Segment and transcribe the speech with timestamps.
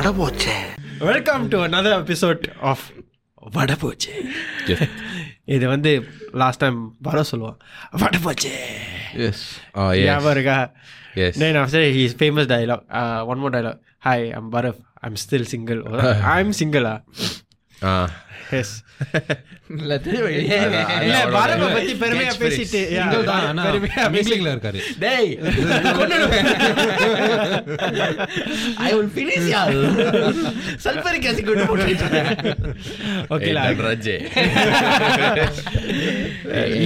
[0.00, 0.54] வடபோச்சே
[1.08, 2.84] welcome to another episode of
[3.56, 4.12] வடபோச்சு
[5.54, 5.90] இது வந்து
[6.42, 7.58] last time வர சொல்லுவான்
[8.02, 8.52] வடபோச்சு
[9.22, 9.38] Yes.
[9.80, 10.06] Oh, yes.
[10.08, 10.56] ஞாபகம் இருக்கா
[11.20, 11.34] Yes.
[11.42, 13.80] Then after that, his famous dialogue, uh, one more dialogue.
[14.08, 14.76] Hi, I'm Barav.
[15.02, 15.80] I'm still single.
[18.52, 18.70] Yes.
[19.72, 19.96] இல்ல
[21.68, 22.80] பத்தி பெருமையா பேசிட்டு
[23.58, 24.04] பெருமையா
[24.48, 25.30] இருக்காரு டேய்
[28.80, 29.60] I will finish ya
[30.84, 31.94] sulphuric acid கொண்டு போட்டு.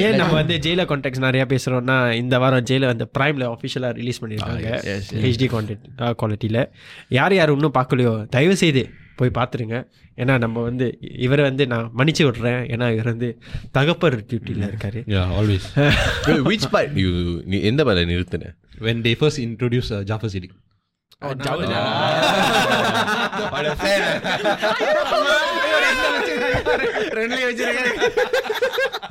[0.01, 4.69] ஏன் நம்ம வந்து ஜெயில கான்டாக்ட்ஸ் நிறைய பேசுறோம்னா இந்த வாரம் ஜெயில வந்து பிரைம்ல ஆஃபிஷியலா ரிலீஸ் பண்ணிருக்காங்க
[5.25, 5.87] ஹெச்டி கான்டென்ட்
[6.19, 6.61] குவாலிட்டியில
[7.13, 8.85] யார் யார் இன்னும் பார்க்கலையோ தயவு செய்து
[9.17, 9.87] போய் பார்த்துருங்க.
[10.17, 12.43] ஏன்னா நம்ம வந்து இவரை வந்து நான் மன்னிச்சு விட்றேன்.
[12.43, 13.39] ஏன்னா இவர் வந்து
[13.79, 14.85] தகப்பர் டியூட்டியில் இருக்காரு.
[14.85, 15.61] Yeah always.
[15.75, 16.83] Wait, Which part?
[16.89, 18.57] You நீ எந்த பால நிறுத்தின?
[18.79, 20.51] When they first introduce uh, Jafar Siddiq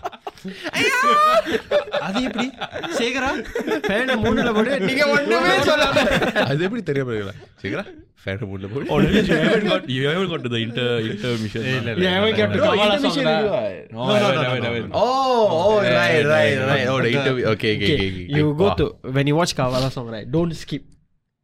[2.07, 2.47] அது எப்படி
[2.99, 3.31] சேகரா
[3.87, 6.05] ஃபேனை மூணுல போட்டு நீங்க ஒண்ணுமே சொல்லாம
[6.51, 7.89] அது எப்படி தெரியாம இருக்கலாம் சீக்கிரம்
[8.23, 9.21] ஃபேன் மூட்ல போடு Oh, really?
[9.29, 11.63] You haven't got you haven't got to the inter intermission.
[12.13, 13.47] ஏன் கேட்டு கமலா song தான்.
[13.97, 15.03] no, no, no, no, no.
[15.03, 16.87] Oh, oh, right, right, right.
[16.93, 17.45] Oh, the interview.
[17.55, 18.09] Okay, okay, Okay, okay.
[18.13, 18.39] okay.
[18.39, 18.77] you go Wow.
[18.81, 20.85] to when you watch Kavala song right don't skip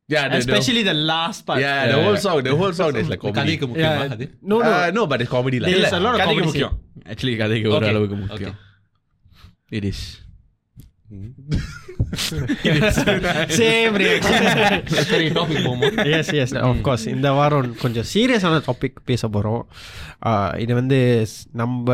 [0.08, 3.06] Yeah, the, especially the last part the, yeah, the whole song, the whole song is
[3.12, 3.38] like comedy.
[3.38, 5.72] கதைக்கு முக்கியமா yeah அது no no Uh, no, but it's comedy like.
[5.74, 6.74] There's a lot of கதைக்கு comedy முக்கியம்
[7.12, 7.92] actually கதைக்கு ஒரு Okay.
[7.94, 8.56] அளவுக்கு முக்கியம்
[13.57, 14.43] Same reaction
[15.09, 19.63] சரி டாபிக் போமா எஸ் எஸ் ஆஃப் கோர்ஸ் இந்த வாரம் கொஞ்சம் சீரியஸான டாபிக் பேச போகிறோம்
[20.57, 20.99] இது வந்து
[21.51, 21.87] நம்ம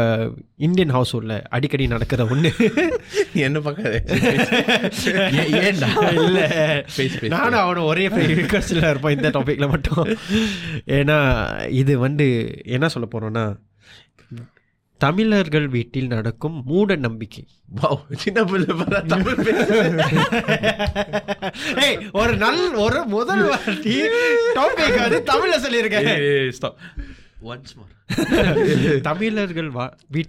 [0.57, 2.51] இந்தியன் ஹவுஸ் ஹோல்டில் அடிக்கடி நடக்கிற ஒன்று
[3.33, 4.03] நீ என்ன பார்க்காத
[5.61, 5.89] ஏன்டா?
[6.13, 6.47] இல்லை.
[7.29, 10.03] நானும் அவனும் ஒரே ரிக்வஸ்டில் இருப்போம் இந்த டாப்பிக்கில் மட்டும்.
[10.99, 11.17] ஏன்னா
[11.73, 12.27] இது வந்து
[12.65, 13.45] என்ன சொல்ல போகிறோன்னா
[15.03, 17.43] தமிழர்கள் வீட்டில் நடக்கும் மூட நம்பிக்கை.
[18.23, 18.75] சின்ன பிள்ளை
[19.13, 19.39] தமிழ்
[21.85, 23.97] ஏய் ஒரு நல் ஒரு முதல் வாட்டி
[24.59, 26.09] டாபிக் வந்து தமிழ்ல சொல்லியிருக்கேன்
[29.07, 29.69] தமிழர்கள்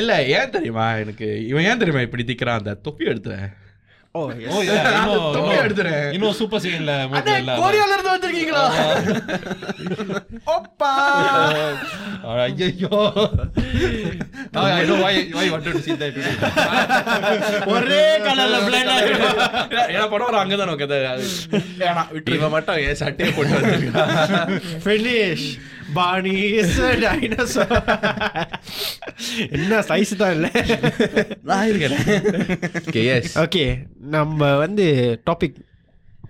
[0.00, 3.50] இல்ல ஏன் தெரியுமா எனக்கு இவன் ஏன் தெரியுமா இப்படி திக்கிறான் அந்த தொப்பி எடுத்துறேன்.
[4.14, 4.60] ஓ ஓ
[6.14, 6.92] இன்னும் சூப்பர் சீன்ல
[7.58, 8.62] கோரியால இருந்து வந்திருக்கீங்களா?
[10.54, 10.90] ஓப்பா.
[12.36, 12.90] ஐயோ
[14.70, 16.18] I know why why want to see that
[17.74, 20.72] ஒரே கலர்ல பிளேண்ட் ஆயிடும் படம் அங்க தான்
[21.84, 24.12] ஏனா விட்டு இவன் மட்டும் என் சட்டையை போட்டு வந்திருக்கான்?
[24.84, 25.46] ஃபினிஷ்
[25.94, 27.70] பாணி டைனோசர்
[29.50, 30.50] என்ன சைஸ் தான் இல்லை.
[31.42, 33.22] நான் இருக்கேன்.
[33.34, 35.56] ஓகே நம்ம வந்து டாபிக்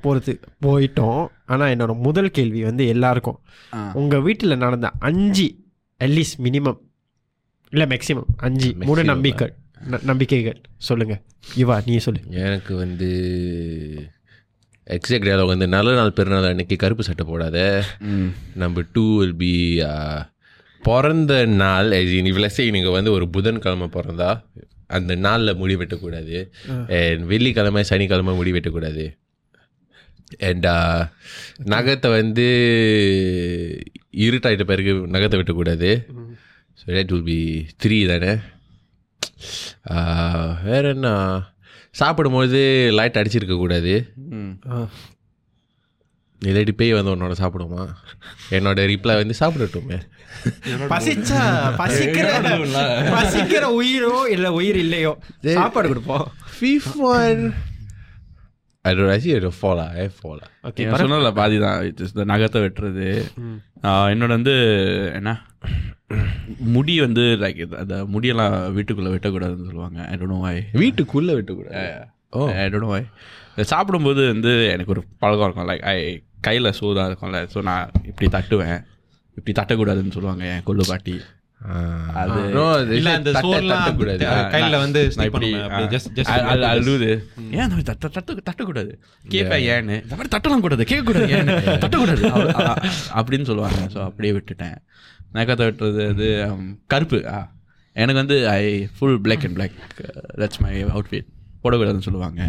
[0.00, 1.26] போகிறது போயிட்டோம்.
[1.46, 3.38] ஆனால் என்னோட முதல் கேள்வி வந்து எல்லாருக்கும்.
[3.92, 5.54] உங்கள் வீட்டில் நடந்த அஞ்சு
[6.04, 6.78] அட்லீஸ்ட் மினிமம்
[7.70, 9.04] இல்லை மேக்ஸிமம் அஞ்சு மூட Maximum.
[9.04, 9.52] நம்பிக்கை
[9.90, 11.22] ந- நம்பிக்கைகள் சொல்லுங்க.
[11.56, 12.20] இவா நீ சொல்லு.
[12.30, 14.10] எனக்கு வந்து
[14.90, 17.58] எக்ஸாக்ட் டயலாக் வந்து நல்ல நாள் பெருநாள் அன்னைக்கு கருப்பு சட்டை போடாத.
[18.54, 19.52] நம்பர் டூ வில் பி
[20.82, 21.90] பிறந்த நாள்
[22.24, 24.30] இவ்வளோ நீங்கள் வந்து ஒரு புதன்கிழமை பிறந்தா
[24.88, 26.36] அந்த நாளில் முடி வெட்டக்கூடாது.
[26.96, 29.04] அண்ட் வெள்ளிக்கிழமை சனிக்கிழமை முடி வெட்டக்கூடாது.
[30.40, 30.66] அண்ட்
[31.64, 32.46] நகத்தை வந்து
[34.18, 35.90] இருட்டாயிட்ட பிறகு நகத்தை வெட்டக்கூடாது.
[36.78, 37.40] So that will be
[37.82, 38.32] three தானே?
[39.90, 41.08] ஆஹ், வேற என்ன?
[41.90, 42.58] சாப்பிடும்போது
[42.92, 43.94] லைட் அடிச்சிருக்க கூடாது.
[46.42, 47.82] இல்லாட்டி பேய் வந்து உன்னோட சாப்பிடுமா?
[48.56, 49.98] என்னோட ரிப்ளை வந்து சாப்பிடட்டுமே.
[50.92, 51.40] பசிச்சா
[51.80, 52.28] பசிக்கிற
[53.16, 55.12] பசிக்கிற உயிரோ இல்லை உயிர் இல்லையோ
[55.56, 56.26] சாப்பாடு கொடுப்போம்.
[56.54, 56.92] ஃபீஃப்
[58.84, 59.88] I don't fall lah.
[60.02, 60.46] I fall lah.
[60.68, 61.80] Okay சொன்னல பாதி தான்.
[62.04, 63.08] இந்த நகத்தை வெட்டுறது.
[64.12, 64.54] என்னோட வந்து
[65.18, 65.30] என்ன?
[66.74, 69.98] முடி வந்து லைக் அந்த முடியெல்லாம் வீட்டுக்குள்ள வெட்டக்கூடாதுன்னு சொல்லுவாங்க.
[70.12, 71.84] ஐ டோன்ட் நோ வை வீட்டுக்குள்ள விட்டுக்கூடாது?
[72.36, 72.46] ஓ.
[72.62, 73.02] ஐ டோன்ட் நோ வை
[73.72, 75.68] சாப்பிடும்போது வந்து எனக்கு ஒரு பழக்கம் இருக்கும்.
[75.72, 75.96] லைக் ஐ
[76.48, 77.40] கையில் சூதாக இருக்கும்ல.
[77.54, 78.78] ஸோ நான் இப்படி தட்டுவேன்.
[79.38, 81.16] இப்படி தட்டக்கூடாதுன்னு சொல்லுவாங்க என் கொள்ளு பாட்டி.
[83.34, 83.84] சோர்லாம்
[88.42, 88.92] தட்டக்கூடாது.
[89.28, 89.96] கேட்பேன் ஏன்னு.
[90.30, 91.56] தட்டலாம் கூடாது கேட்கக்கூடாது ஏன்னு.
[91.84, 92.22] தட்டக்கூடாது
[93.14, 93.88] அப்படின்னு சொல்லுவாங்க.
[93.92, 94.76] ஸோ அப்படியே விட்டுட்டேன்.
[95.34, 97.24] நகத்தை வெட்டுறது அது கருப்பு.
[97.92, 99.76] எனக்கு வந்து I full black and black
[100.38, 101.26] that's my outfit
[101.64, 102.48] போடக்கூடாதுன்னு சொல்லுவாங்க.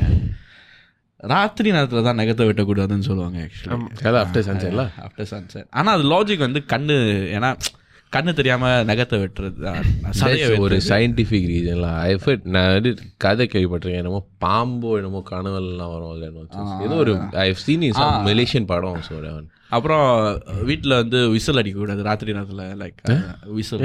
[1.17, 4.89] ராத்திரி நேரத்தில் தான் நகத்தை வெட்டக்கூடாதுன்னு சொல்லுவாங்க ஆக்சுவலி அதான் after sunset ல?
[4.99, 6.95] ஆஃப்டர் சன்செட் ஆனால் அது லாஜிக் வந்து கண்ணு
[7.37, 7.55] ஏன்னா
[8.11, 9.59] கண்ணு தெரியாம நகத்தை வெட்டுறது
[10.65, 10.77] ஒரு.
[10.89, 16.83] சயின்டிஃபிக் ரீசன்லாம் ஐ ஃபட் நான் வந்து கதை கேள்விப்பட்டிருக்கேன் என்னமோ பாம்போ என்னமோ கனவெல்லாம் வரும் அதுல என்னமோ
[16.87, 17.13] ஏதோ ஒரு
[17.43, 20.05] I seen in some Malaysian படம் சொல்றேன் அப்புறம்
[20.69, 22.99] வீட்ல வந்து விசில் அடிக்க கூடாது ராத்திரி நேரத்துல லைக்
[23.59, 23.83] விசில்.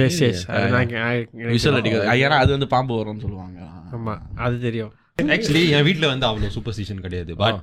[1.55, 3.59] விசில் அடிக்க ஏன்னா அது வந்து பாம்பு வரும்னு சொல்லுவாங்க.
[3.97, 4.15] ஆமா
[4.47, 4.93] அது தெரியும்.
[5.35, 7.35] ஆக்சுவலி என் வீட்டில் வந்து அவ்வளோ சூப்பர்ஸ்டிஷன் கிடையாது.
[7.43, 7.61] பட்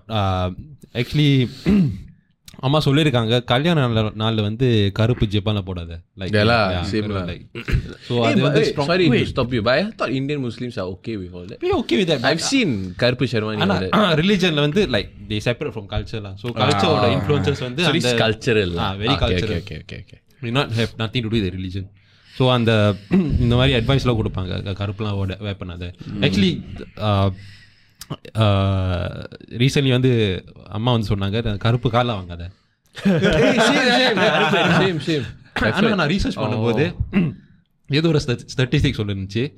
[1.00, 1.30] ஆக்சுவலி
[2.60, 3.80] அம்மா சொல்லியிருக்காங்க கல்யாண
[4.22, 5.92] நாள்ல வந்து கருப்பு ஜெப்பான போடாத.
[6.20, 6.60] Like lah.
[8.08, 11.16] ஸோ அது வந்து Hey, sorry to stop you but I thought Indian Muslims are okay
[11.22, 11.64] with all that.
[11.80, 12.70] Okay with I've seen
[13.04, 18.14] கருப்பு ஷர்வானி ஆனா ரிலிஜன்ல வந்து லைக் தே செப்பரேட் ஃப்ரம் கல்ச்சர்லாம் ஸோ கல்ச்சரோட இன்ஃப்ளூயன்சஸ் வந்து அந்த
[18.86, 20.20] ஆ very cultural okay, okay.
[20.42, 21.90] We not have nothing to to the religion
[22.30, 22.72] so அந்த
[23.44, 25.90] இந்த மாதிரி அட்வைஸ்லாம் கொடுப்பாங்க கருப்புலாம் ஓட வே பண்ணாத
[26.28, 26.54] ஆக்சுவலி
[29.50, 32.50] ரீசென்ட்லி வந்து அம்மா வந்து சொன்னாங்க கருப்பு காலில் வாங்காத.
[35.60, 36.96] ஆனால் நான் ரீசர்ச் பண்ணும்போது
[37.88, 38.22] ஏதோ ஒரு
[38.58, 39.54] ஸ்டட்டிஸ்டிக் சொல்லிருந்துச்சு.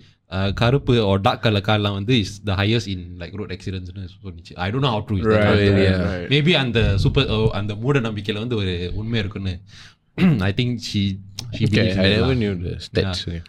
[0.53, 4.71] கருப்பு or dark கலர் கார்லாம் வந்து is the highest in like road ஆக்சிடென்ட்ஸ்னு சொல்லிச்சு I
[4.71, 6.27] don't know how.
[6.29, 9.61] Maybe அந்த சூப்பர் அந்த மூட நம்பிக்கையில் வந்து ஒரு உண்மை இருக்குன்னு.
[10.39, 11.19] I think she.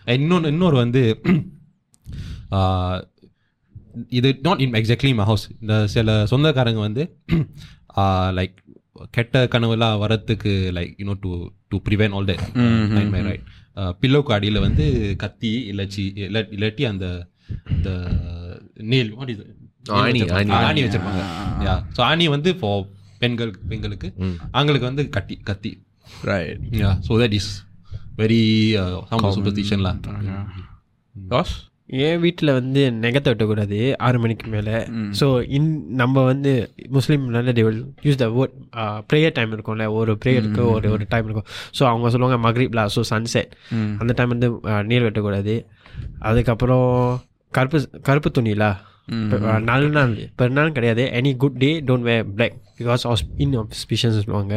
[0.04, 1.20] இன்னொன்று இன்னொரு வந்து
[4.10, 7.04] இது not in exactly my house இந்த சில சொந்தக்காரங்க வந்து
[8.38, 8.56] லைக்
[9.10, 11.30] கெட்ட கனவுலாம் வரத்துக்கு like you know to
[11.68, 12.26] to prevent all
[13.14, 13.44] my right
[14.00, 14.84] பில்லோக்கு அடியில் வந்து
[15.16, 17.06] கத்தி இல்லாச்சி இல்ல இல்லாட்டி அந்த
[17.70, 17.90] இந்த
[18.84, 19.34] நேல் ஆணி,
[20.60, 20.80] ஆணி.
[20.84, 21.22] வச்சிருப்பாங்க.
[21.66, 22.82] யா ஸோ ஆணி வந்து ஃபார்
[23.18, 24.08] பெண்கள் பெண்களுக்கு
[24.52, 25.72] ஆண்களுக்கு வந்து கட்டி கத்தி.
[26.24, 27.50] Right ya so that is
[28.16, 28.42] very
[29.28, 30.00] சூப்பர்ஸ்டிஷன்லாம்
[31.88, 34.76] என் வீட்டில் வந்து நெகத்தை வெட்டக்கூடாது ஆறு மணிக்கு மேலே.
[35.18, 35.68] ஸோ இன்
[36.00, 36.52] நம்ம வந்து
[36.96, 38.56] முஸ்லீம் நல்ல தேவல் use the word
[39.10, 41.48] prayer time இருக்கும்ல ஒரு ப்ரேயருக்கு ஒரு ஒரு டைம் இருக்கும்.
[41.78, 43.52] ஸோ அவங்க சொல்லுவாங்க மக்ரீப்லா ஸோ சன்செட்
[44.00, 45.54] அந்த டைம் வந்து uh, நீர் வெட்டக்கூடாது.
[46.30, 46.90] அதுக்கப்புறம்
[47.52, 47.78] கருப்பு
[48.08, 48.70] கருப்பு துணிலா
[49.70, 51.04] நல்ல நாள் பெருநாள் கிடையாது.
[51.18, 54.56] Any good day don't wear black because as in auspicious சொல்லுவாங்க.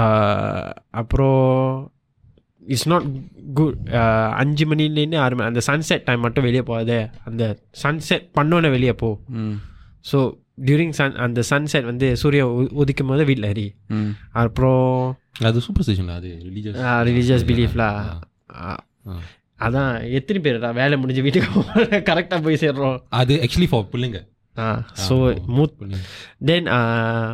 [0.00, 0.66] Uh,
[1.00, 1.44] அப்புறம்
[2.68, 3.06] இட்ஸ் நாட்
[3.54, 3.78] குட்
[4.40, 6.92] அஞ்சு மணிலேருந்து ஆறு மணி அந்த சன்செட் டைம் மட்டும் வெளியே போகாத.
[7.24, 7.44] அந்த
[7.82, 9.10] சன்செட் பண்ணோன்னே வெளியே போ.
[10.12, 10.18] ஸோ
[10.64, 13.66] டியூரிங் சன் அந்த சன்செட் வந்து சூரியன் உ- உதிக்கும் போது வீட்டில் எரி
[14.32, 16.78] அப்புறம் அது சூப்பர்ஸ்டிஷன் அது ரிலீஜியஸ்
[17.08, 17.88] ரிலீஜியஸ் பிலீஃப்லா
[19.60, 21.60] அதான் எத்தனை பேர்டா வேலை முடிஞ்சு வீட்டுக்கு
[22.08, 22.98] கரெக்டாக போய் சேர்றோம்.
[23.10, 24.18] அது ஆக்சுவலி ஃபார் பிள்ளைங்க.
[25.08, 25.14] ஸோ
[25.48, 25.74] மூத்
[26.44, 26.68] தென்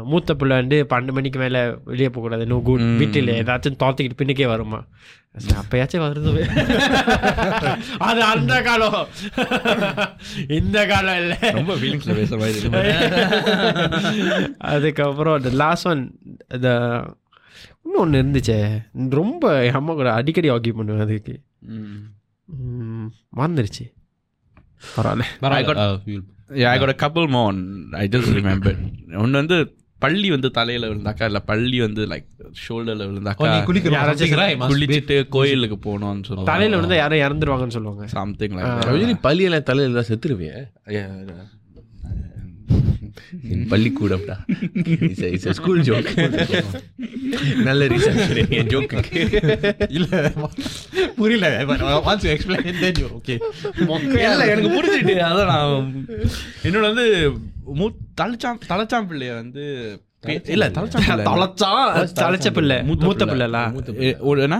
[0.05, 4.81] மூத்த பிள்ளை வந்து பன்னெண்டு மணிக்கு மேலே வெளியே போகக்கூடாது நோ குட் வீட்டில் ஏதாச்சும் தோத்துக்கிட்டு பின்னுக்கே வருமா?
[5.55, 6.33] அப்பயாச்சும் வருது.
[8.09, 9.09] அது அந்த காலம்.
[10.49, 11.39] இந்த காலம் இல்லை.
[11.53, 12.69] ரொம்ப ஃபீலிங்ஸ்ல மாதிரி.
[14.75, 16.05] அதுக்கப்புறம் அந்த லாஸ்ட் ஒன்
[16.55, 16.71] இந்த
[17.85, 18.59] இன்னொன்று இருந்துச்சே.
[19.11, 21.35] ரொம்ப என் அம்மா கூட அடிக்கடி ஆக்கி பண்ணுவேன் அதுக்கு.
[23.37, 23.85] மறந்துருச்சு.
[24.97, 25.25] பரவாயில்ல.
[26.45, 27.49] பரவாயில்ல we'll- Yeah, I got a couple more.
[27.49, 27.65] on-
[27.95, 28.79] I just remembered.
[29.23, 29.57] ஒன்று வந்து
[30.03, 32.27] பள்ளி வந்து தலையில விழுந்தாக்கா இல்ல பள்ளி வந்து லைக்
[32.65, 33.51] ஷோல்டர்ல Oh, விழுந்தாக்கா
[34.67, 36.51] குளிச்சுட்டு கோயிலுக்கு போகணும்னு சொல்லுவாங்க.
[36.53, 38.07] தலையில் விழுந்தா யாரும் இறந்துருவாங்கன்னு சொல்லுவாங்க.
[38.07, 40.61] சம்திங் லைக் பள்ளியெல்லாம் தலையில தான் செத்துருவேன்
[43.51, 44.37] என் பள்ளிக்கூடம்டா
[45.29, 46.09] இட்ஸ் ஸ்கூல் ஜோக்
[47.65, 48.21] நல்ல ரீசன்
[48.55, 49.01] என் ஜோக்கு
[49.91, 50.11] இல்ல
[51.17, 51.49] புரியல
[52.25, 53.39] you explain then you're okay
[54.23, 55.93] இல்ல எனக்கு புரிஞ்சுட்டு அதான் நான்
[56.63, 57.07] என்னோட வந்து
[57.75, 57.87] மூ
[58.21, 59.65] தலைச்சாம் தலைச்சாம் பிள்ளைய வந்து
[60.49, 60.65] இல்ல
[62.19, 63.63] தலைச்ச பிள்ளை மூத்த பிள்ளைலா
[64.05, 64.59] எ- ஒரு என்ன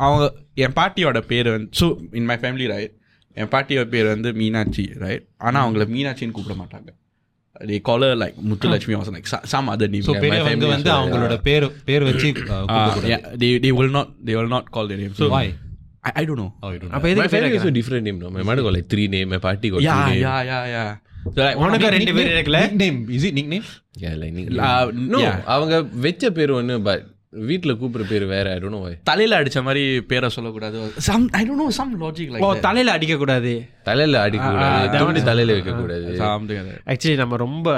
[0.00, 0.24] அவங்க
[0.56, 2.94] என் பாட்டியோட பேர் வந்து so in my family right
[3.36, 6.90] என் பாட்டியோட பேர் வந்து மீனாட்சி ரைட் ஆனா அவங்கள மீனாட்சின்னு கூப்பிட மாட்டாங்க
[7.69, 10.47] they call her like Muthulakshmi was like so- some other name so Yeah, பெரிய my
[10.47, 13.09] வந்து family வந்து also, அவங்களோட பேர் பேர் வச்சு uh, uh, கூப்பிடக்கூடாது.
[13.13, 15.45] yeah, they they will not they will not call their name so Why?
[16.03, 17.09] I, I don't know Oh, you don't அப்போ know.
[17.09, 17.77] My எதுக்கு பேர் family also வைக்கிறாங்க?
[17.79, 20.21] different name no my mother got like three name my party got yeah two name
[20.27, 20.91] yeah yeah yeah
[21.35, 23.65] so like உனக்கு one- ரெண்டு பேர் இருக்குல்ல Nickname, is it nickname?
[24.03, 24.83] yeah like nick uh,
[25.13, 25.37] no yeah.
[25.55, 29.62] அவங்க வெச்ச பேர் ஒண்ணு but வீட்ல கூப்பிடுற பேர் வேற ஐ டோன்ட் நோ வை தலையில அடிச்ச
[29.62, 30.78] மாதிரி பேரை சொல்லக்கூடாது.
[30.96, 33.52] Some I don't know some logic oh like தலையில் அடிக்கக்கூடாது.
[33.82, 37.68] தலையில அடிக்க கூடாது தூண்டி தலையில வைக்க கூடாது சம்திங் ஆக்சுவலி நம்ம ரொம்ப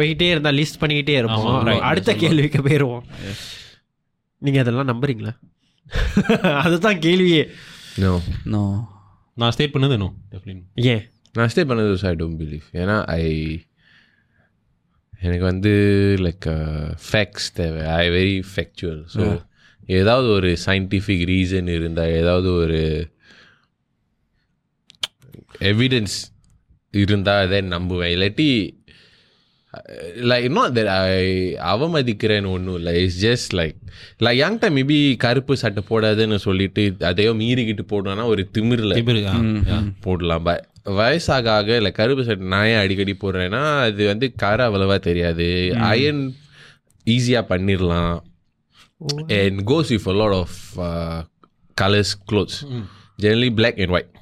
[0.00, 1.66] போயிட்டே இருந்தா லிஸ்ட் பண்ணிக்கிட்டே இருப்போம்.
[1.90, 3.04] அடுத்த கேள்விக்கு போயிடுவோம்
[4.42, 5.32] நீங்க அதெல்லாம் நம்புறீங்களா?
[6.64, 7.42] அதுதான் கேள்வியே.
[7.98, 8.12] No.
[8.44, 8.62] நோ
[9.36, 10.08] நான் ஸ்டேட் பண்ணது நோ
[10.74, 11.02] ஏன்?
[11.32, 13.22] நான் ஸ்டே பண்ணது ஐ டோன்ட் பிலீவ் ஏன்னா ஐ
[15.26, 15.72] எனக்கு வந்து
[16.26, 16.46] லைக்
[17.08, 17.82] ஃபேக்ட்ஸ் தேவை.
[18.02, 19.24] ஐ வெரி ஃபேக்சுவல் ஸோ
[19.98, 22.80] ஏதாவது ஒரு சயின்டிஃபிக் ரீசன் இருந்தால் ஏதாவது ஒரு
[25.72, 26.16] எவிடன்ஸ்
[27.02, 28.12] இருந்தால் அதை நம்புவேன்.
[28.14, 28.48] இல்லாட்டி
[30.30, 31.24] லைக் நாட் தட் ஐ
[31.72, 32.92] அவமதிக்கிறேன்னு ஒன்றும் இல்லை.
[33.04, 33.78] It's just like
[34.24, 38.94] like young time maybe கருப்பு சட்டை போடாதுன்னு சொல்லிட்டு அதையோ மீறிக்கிட்டு போடணும்னா ஒரு திமிரில்.
[40.06, 40.44] போடலாம்.
[40.48, 45.48] பட் வயசாக ஆக இல்லை கருப்பு சட்டை நான் ஏன் அடிக்கடி போடுறேன்னா அது வந்து கரை அவ்வளவா தெரியாது.
[45.90, 46.22] அயன்
[47.06, 48.14] ஈஸியாக பண்ணிடலாம்
[49.92, 50.50] with a lot of
[50.88, 51.16] uh,
[51.76, 52.56] colors clothes.
[53.22, 54.12] generally black and white.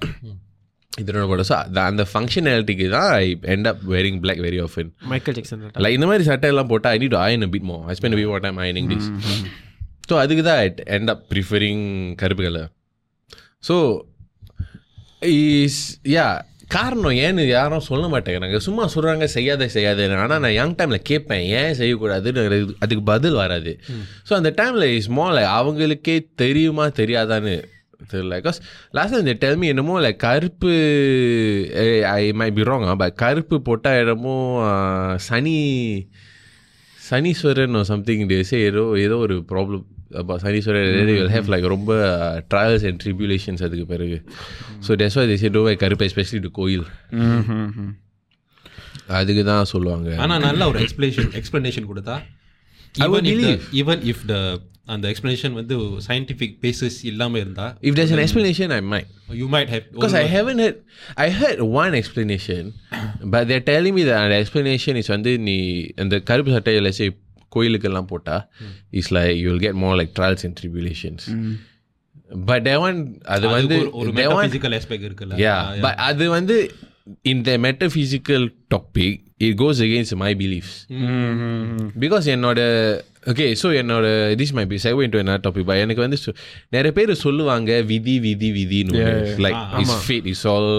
[0.93, 1.43] இதனோட கூட.
[1.49, 1.55] ஸோ
[1.91, 4.87] அந்த ஃபங்க்ஷனாலிட்டிக்கு தான் I end up wearing black very often.
[5.13, 7.17] Michael Jackson like இந்த மாதிரி சட்டை எல்லாம் போட்டால் I need
[7.71, 7.83] more.
[7.91, 9.07] I spend a bit more time ironing this.
[10.09, 11.83] So அதுக்கு தான் ஐ end up preferring
[12.23, 12.71] கருப்பு கலர்
[13.69, 13.77] ஸோ
[15.33, 15.83] இஸ்
[16.17, 16.27] யா
[16.69, 18.57] காரணம் ஏன்னு யாரும் சொல்ல மாட்டேங்கிறாங்க.
[18.59, 19.91] சும்மா சொல்கிறாங்க செய்யாத செய்யாத.
[20.17, 22.43] ஆனால் நான் யங் டைமில் கேட்பேன் ஏன் செய்யக்கூடாதுன்னு?
[22.79, 23.73] அதுக்கு பதில் வராது.
[24.29, 27.55] ஸோ அந்த டைமில் இஸ் லைக் அவங்களுக்கே தெரியுமா தெரியாதான்னு
[28.11, 28.37] தெரியல.
[28.39, 28.59] பிகாஸ்
[28.91, 30.73] லாஸ்ட் இந்த டெல்மி என்னமோ லைக் கருப்பு
[32.13, 35.59] I may be wrong but கருப்பு போட்டால் என்னமோ ஆஹ், சனி
[37.13, 39.85] சனீஸ்வரன் சம்திங் டேஸே ஏதோ ஏதோ ஒரு ப்ராப்ளம்
[40.21, 41.93] அப்போ சனீஸ்வரன் வில் ஹேவ் லைக் ரொம்ப
[42.53, 44.19] ட்ராவல்ஸ் அண்ட் ட்ரிபியூலேஷன்ஸ் அதுக்கு பிறகு.
[44.87, 46.87] ஸோ டெஸ் வை தேசே டோ கருப்பு எஸ்பெஷலி டு கோயில்.
[49.19, 50.11] அதுக்கு தான் சொல்லுவாங்க.
[50.25, 52.17] ஆனா நல்ல ஒரு எக்ஸ்பிளேஷன் எக்ஸ்பிளனேஷன் கொடுத்தா
[53.05, 53.63] I would believe.
[53.81, 54.35] Even if the
[54.87, 55.75] அந்த எக்ஸ்பிளனேஷன் வந்து
[56.07, 59.09] சயின்டிஃபிக் பேசிஸ் இல்லாம இருந்தா if there's an explanation I might
[59.41, 60.79] you might have Because I haven't heard,
[61.17, 62.63] I heard one explanation,
[63.35, 65.57] but they're telling me that அந்த explanation is வந்து நீ
[66.05, 67.11] அந்த கருப்பு சட்டை let's say
[67.53, 68.37] கோயிலுக்கெல்லாம் போட்டா
[69.01, 71.27] is like you will get more like trials and tribulations
[72.51, 72.99] but that one
[73.35, 76.57] அது வந்து ஒரு that one- மெட்டாபிசிக்கல் ஆஸ்பெக்ட் இருக்குல்ல yeah but அது வந்து
[77.31, 78.43] in the metaphysical
[78.75, 79.15] topic
[79.47, 80.75] it goes against my beliefs
[82.05, 82.61] because என்னோட
[83.23, 86.35] okay so என்னோட this might be segue into another topic but எனக்கு வந்து சொ-
[86.69, 89.03] நிறைய பேர் சொல்லுவாங்க விதி விதி விதின்னு
[89.45, 90.71] like is fate is all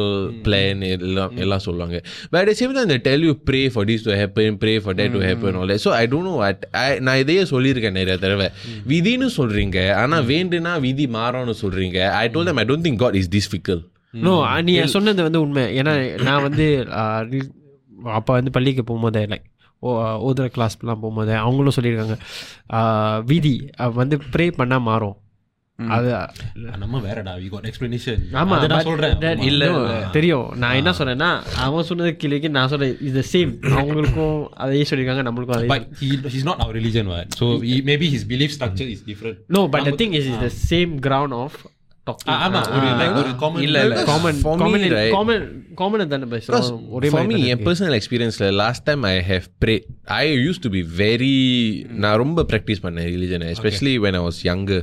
[0.45, 1.99] plan எல்லாம் எல்லாம் சொல்லுவாங்க
[2.31, 4.93] but at the same time they tell you pray for this to happen pray for
[4.93, 8.17] that to happen all that so I don't know what I நான் இதையே சொல்லியிருக்கேன் நிறைய
[8.17, 8.49] தடவை
[8.87, 13.29] விதின்னு சொல்றீங்க ஆனா வேண்டுனா விதி மாறும்னு சொல்றீங்க I told them I don't think God is
[13.29, 13.81] this fickle
[14.25, 14.33] no
[14.65, 16.65] நீ சொன்னது வந்து உண்மை ஏன்னா நான் வந்து
[18.13, 19.52] அப்போ வந்து பள்ளிக்கு போகும்போது லைக் ஓ
[20.29, 22.17] ஓதுற கிளாஸ்லாம் போகும்போது அவங்களும் சொல்லியிருக்காங்க.
[23.33, 23.57] விதி
[24.01, 25.17] வந்து ப்ரே பண்ணால் மாறும்.
[25.95, 26.09] அது
[26.81, 27.31] நம்ம வேறடா
[27.69, 29.39] எக்ஸ்பிளனேஷன் ஆமா நான் but சொல்றேன்.
[29.49, 29.69] இல்ல
[30.17, 30.45] தெரியும்.
[30.61, 31.29] நான் என்ன சொல்றேன்னா
[31.65, 36.45] அவன் சொன்னது கிளிக்கு நான் சொல்றேன் இது சேம் அவங்களுக்கும் அதையே சொல்லியிருக்காங்க நம்மளுக்கும் அதே but he he's
[36.49, 37.37] not our religion what?
[37.39, 39.39] So he, maybe his belief structure is different.
[39.57, 41.57] No but the thing is is the same ground of
[48.87, 51.37] time I have prayed, I used to be very,
[52.03, 54.81] நான் ரொம்ப practice பண்ணேன் ரிலிஜனை especially I was younger.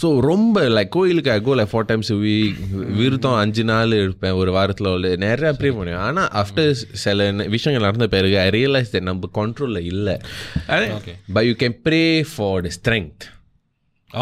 [0.00, 2.54] So ரொம்ப like கோயிலுக்கு like four times a week
[3.00, 6.00] விருத்தம் அஞ்சு நாள் இருப்பேன் ஒரு வாரத்தில் உள்ள நிறையா ப்ரே பண்ணுவேன்.
[6.06, 6.70] ஆனால் ஆஃப்டர்
[7.06, 10.16] சில விஷயங்கள் நடந்த பிறகு ஐ ரியலைஸ் that நம்ம கண்ட்ரோலில் இல்லை.
[11.32, 13.26] But you can pray for strength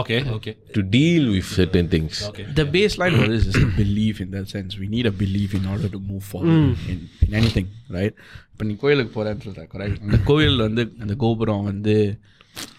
[0.02, 4.16] okay okay to deal with certain things okay The baseline for this is a belief
[4.24, 4.72] in that sense.
[4.82, 6.58] We need a belief in order to move forward
[6.92, 7.68] in, in anything,
[7.98, 8.14] right?
[8.52, 11.94] இப்போ நீ கோயிலுக்கு போகிறேன்னு சொல்கிற correct அந்த கோயில் வந்து அந்த கோபுரம் வந்து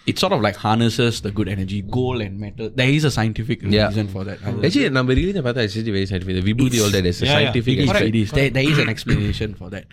[0.10, 3.60] it's sort of like harnesses the good energy gold and metal there is a scientific
[3.78, 3.88] Yeah.
[3.92, 6.36] reason for that அது- Actually, நம்ம ரிலீஜன் பார்த்தா actually very scientific.
[6.40, 7.36] The vibhuti all that is a Yeah, yeah.
[7.38, 8.10] scientific It is, aspect.
[8.12, 8.32] it is.
[8.40, 9.86] There, there is an explanation for that.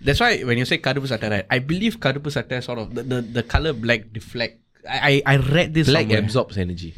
[0.00, 1.46] That's why when you say karupu satta, right?
[1.56, 4.56] I believe karupu satta sort of the, the, the color black deflect.
[4.89, 6.19] I, I, I read this Black somewhere.
[6.19, 6.91] absorbs energy.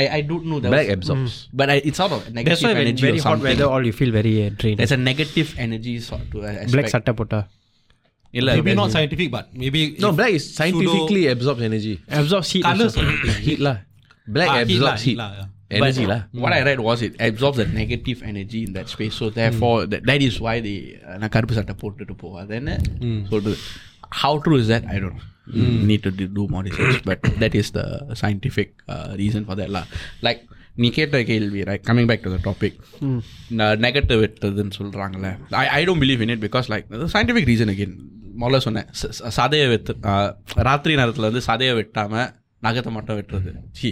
[0.00, 0.70] I, I don't know that.
[0.74, 1.34] Black was- absorbs.
[1.52, 3.48] But I, it's sort of negative That's why when energy very or hot something.
[3.50, 4.78] weather all you feel very uh, drained.
[4.80, 6.90] There's a negative energy sort to uh, Black aspect.
[6.96, 7.40] சட்டை போட்டா
[8.38, 11.94] இல்ல, maybe when not you- scientific but maybe No, if black is scientifically absorbs energy.
[12.20, 13.30] absorb heat colors also.
[13.46, 13.76] Heat lah.
[14.36, 15.18] Black Ah, heat lah, absorbs heat heat.
[15.22, 15.46] lah, yeah.
[15.78, 16.20] Energy but lah.
[16.42, 19.14] What I read was it absorbs the negative energy in that space.
[19.20, 20.76] So therefore, that, that is why they
[21.08, 22.74] uh, நான் கருப்பு சட்டை போட்டுட்டு போவாதுன்னு
[23.32, 23.56] சொல்றது
[24.22, 25.26] how true is that I don't know.
[25.89, 27.85] Need to do do more research, but that is the
[28.21, 29.85] scientific uh, reason for that lah.
[30.27, 30.41] Like
[30.81, 32.77] நீ கேட்ட கேள்வி right coming back to the topic
[33.85, 35.29] negative வெட்டுறதுன்னு சொல்கிறாங்கல்ல
[35.63, 37.93] I I don't believe in it because like scientific reason again
[38.41, 38.87] முதல்ல சொன்னேன்
[39.37, 39.93] சதையை வெத்து
[40.69, 42.29] ராத்திரி நேரத்தில் வந்து சதையை வெட்டாமல்
[42.67, 43.53] நகத்தை மட்டும் வெட்டுறது.
[43.79, 43.91] சி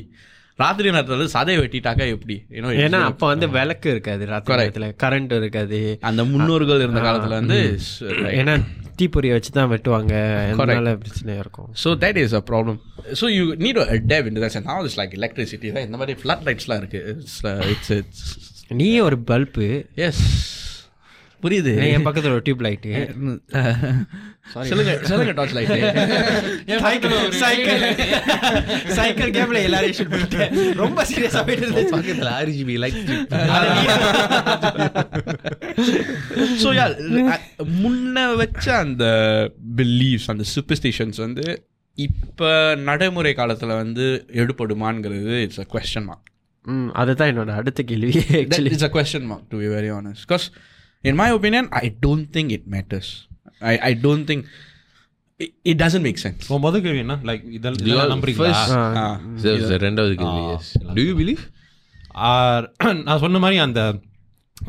[0.63, 2.35] ராத்திரி நேரத்தில் வந்து சதையை வெட்டிட்டாக்கா எப்படி?
[2.85, 5.79] ஏன்னா அப்ப வந்து விளக்கு இருக்காது ராத்திரி நேரத்துல கரண்ட் இருக்காது.
[6.09, 7.59] அந்த முன்னோர்கள் இருந்த காலத்தில் வந்து
[8.39, 8.55] ஏன்னா
[8.99, 10.13] தீப்பொறியை வச்சு தான் வெட்டுவாங்க.
[10.53, 11.69] அதனால பிரச்சனையா இருக்கும்.
[11.83, 12.77] So that is a problem
[13.21, 16.81] so you need adapt in that now it's like electricity தான் இந்த மாதிரி ஃப்ளட் லைட்ஸ்லாம்
[16.83, 17.13] இருக்குது
[17.73, 18.25] இட்ஸ் இட்ஸ்
[18.81, 19.67] நீ ஒரு பல்பு
[20.07, 20.23] எஸ்
[21.43, 21.71] புரியுது.
[21.93, 22.91] என் பக்கத்துல ஒரு டியூப் லைட்டு
[24.67, 25.71] சொல்லுங்க சொல்லுங்க torch light
[26.85, 27.81] cycle cycle
[28.97, 30.51] cycle கேம்ல எல்லாரையும் ஷூட் பண்ணிட்டேன்.
[30.81, 31.93] ரொம்ப சீரியஸா போயிட்டு இருந்துச்சு.
[31.95, 33.31] பக்கத்தில் RGB light strip.
[36.63, 36.85] So yeah
[37.81, 39.05] முன்ன வச்ச அந்த
[39.79, 41.45] பிலீஃப்ஸ் அந்த சூப்பர்ஸ்டிஷன்ஸ் வந்து
[41.97, 42.49] இப்போ
[42.89, 44.05] நடைமுறை காலத்தில் வந்து
[44.41, 46.29] எடுபடுமாங்கிறது இட்ஸ் அ கொஸ்டின் மார்க்
[46.65, 48.11] ம் அதுதான் என்னோட அடுத்த கேள்வி
[48.71, 50.45] it's a question mark to be very honest because
[51.03, 53.11] in my opinion I don't think it matters
[53.67, 54.43] I I don't think
[55.63, 57.15] it doesn't make sense இப்போ முதல் கேள்வி என்ன?
[57.23, 58.51] லைக் You இதெல்லாம் all நம்புறீங்களா?
[58.53, 60.67] first- So, so ரெண்டாவது கேள்வி yes.
[60.93, 61.43] Do you believe?
[62.29, 62.65] Or
[63.05, 63.81] நான் சொன்ன மாதிரி அந்த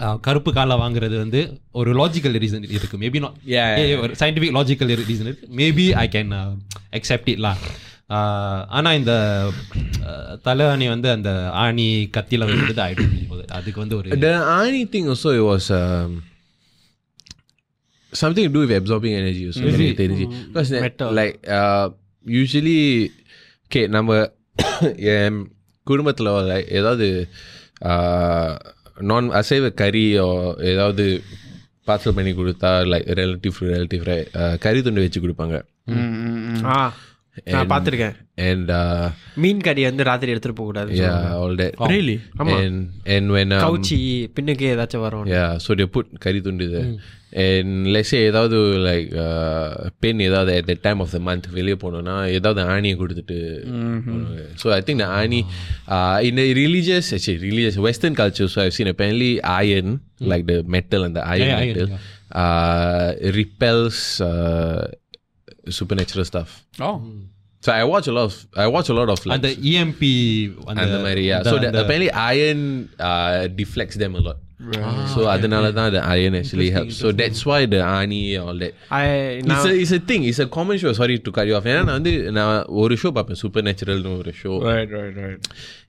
[0.02, 1.40] ஆ, கருப்பு காலை வாங்குறது வந்து
[1.72, 2.96] ஒரு லாஜிக்கல் ரீசன் இருக்கு.
[2.98, 5.46] மேபி நாட் Yeah, yeah, ஒரு சயின்டிஃபிக் லாஜிக்கல் ரீசன் இருக்கு.
[5.56, 6.30] மேபி ஐ கேன்
[6.92, 7.60] அக்செப்ட் இட்லாம்
[8.68, 9.12] ஆனால் இந்த
[10.42, 15.30] தலை ஆணி வந்து அந்த ஆணி கத்தியில் வந்து டோன்ட் அதுக்கு வந்து ஒரு The Ani thing also
[15.30, 16.10] it was um,
[18.12, 19.60] something to do with absorbing energy also.
[19.60, 21.10] because that, Metal.
[21.12, 21.86] like uh,
[22.26, 22.80] usually
[23.64, 24.30] okay நம்ம
[25.14, 25.38] என்
[25.86, 26.30] குடும்பத்தில்
[26.68, 27.06] ஏதாவது
[29.00, 31.22] நான் அசைவ கறி or ஏதாவது
[31.86, 34.02] பார்சல் பண்ணி கொடுத்தா லைக் ரிலேட்டிவ் ரிலேட்டிவ்
[34.58, 35.56] கறி துண்டு வச்சு கொடுப்பாங்க.
[36.64, 36.76] ஆ.
[37.54, 38.16] நான் பார்த்துருக்கேன்
[38.48, 39.04] and uh,
[39.42, 42.16] மீன் கறி வந்து ராத்திரி எடுத்துட்டு போக கூடாது yeah all that Really?
[42.56, 42.76] and
[43.14, 43.98] and when um, கவுச்சி
[44.36, 46.88] பின்னுக்கு ஏதாச்சும் வரும் Yeah, so they put கறி துண்டு there.
[47.44, 49.10] And let's say ஏதாவது லைக்
[50.04, 53.38] பெண் ஏதாவது at the time of the month வெளியே போனோம்னா ஏதாவது ஆணியை கொடுத்துட்டு
[54.62, 55.40] ஸோ ஐ திங்க் ஆணி
[56.28, 59.32] in the religious actually religious western culture so I've seen apparently
[59.64, 59.88] iron
[60.32, 61.88] like the metal and the iron Yeah, iron, metal
[62.42, 63.06] uh,
[63.38, 64.82] repels uh,
[65.79, 66.51] supernatural stuff
[66.87, 66.91] O
[67.65, 70.11] so I watch a lot of I watch a lot of like அந்த E இஎம்பி
[70.81, 72.59] அந்த மாதிரி yeah so that apparently iron
[73.09, 74.37] uh, deflects them a lot
[75.13, 79.03] so அதனால தான் the iron actually helps so that's why the ani all that I
[79.39, 81.67] it's நான் a, it's a thing it's a common show sorry to cut you off
[81.71, 85.47] ஏன்னா நான் வந்து நான் ஒரு show பார்ப்பேன் super நேச்சுரல்னு ஒரு show right right right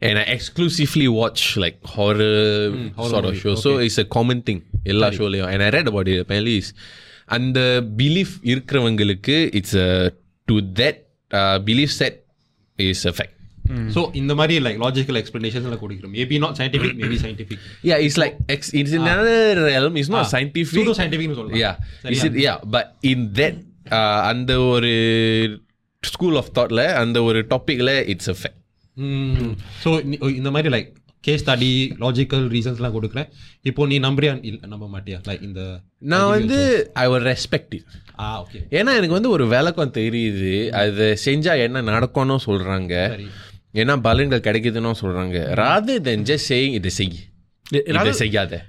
[0.08, 2.36] and I exclusively watch like horror,
[3.12, 3.54] sort of show.
[3.64, 4.60] So it's a common thing.
[4.92, 6.70] எல்லா ஷோலையும் and I read about it apparently is
[7.29, 7.59] அந்த
[7.97, 9.77] belief இருக்கிறவங்களுக்கு it's
[10.47, 10.99] to that
[11.65, 12.17] belief set
[12.79, 13.29] is a fact.
[13.95, 18.35] So இந்த மாதிரி like logical எக்ஸ்பிளனேஷன்ஸ்ல கொடுக்குறோம் maybe not scientific maybe scientific yeah it's like
[18.47, 19.37] ex- it's in another
[19.67, 20.75] realm it's not scientific.
[20.77, 21.75] Pseudo சயின்டிஃபிக்னு சொல்லலாம் yeah.
[22.15, 23.55] is it yeah but in that
[23.91, 24.91] uh, அந்த ஒரு
[26.03, 28.59] school of தாட்ல அந்த ஒரு டாபிக்ல இட்ஸ் a fact.
[29.83, 29.89] ஸோ
[30.31, 30.89] இந்த மாதிரி like
[31.23, 31.69] case study
[32.03, 33.27] logical ரீசன்ஸ்லாம் கொடுக்குறேன்.
[33.61, 34.33] இப்போ நீ நம்புறியா?
[34.45, 35.19] இல்ல நம்ப மாட்டியா?
[35.27, 35.61] லைக் இந்த
[35.97, 36.57] நான் வந்து
[36.93, 37.83] I will respect it
[38.19, 40.69] ah okay ஏன்னா எனக்கு வந்து ஒரு விளக்கம் தெரியுது.
[40.69, 42.93] அது செஞ்சா என்ன நடக்கும்னு சொல்றாங்க.
[43.81, 45.37] ஏன்னா பலன்கள் கிடைக்குதுன்னு சொல்றாங்க.
[45.61, 47.19] ராதர் தென் ஜஸ்ட் சேயிங் இதை செய்.
[47.69, 48.65] இதை செய்யாத.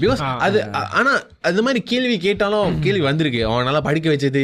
[0.00, 0.58] பிகாஸ் அது
[0.98, 3.40] ஆனா அந்த மாதிரி கேள்வி கேட்டாலும் கேள்வி வந்திருக்கு.
[3.48, 4.42] அவனால படிக்க வச்சது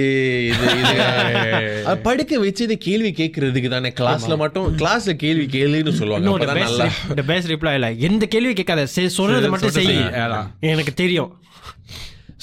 [0.51, 0.67] இது
[2.09, 3.91] படிக்க வச்சது கேள்வி கேட்கறதுக்கு தானே.
[4.01, 6.45] கிளாஸ்ல மட்டும் கிளாஸ்ல கேள்வி கேளுன்னு சொல்லுவாங்க.
[6.63, 6.87] நல்லா.
[7.31, 7.91] பெஸ்ட் ரிப்ளை இல்லை.
[8.01, 8.87] எந்த கேள்வி கேட்காத.
[9.19, 9.93] சொல்றது மட்டும் செய்.
[10.73, 11.31] எனக்கு தெரியும்.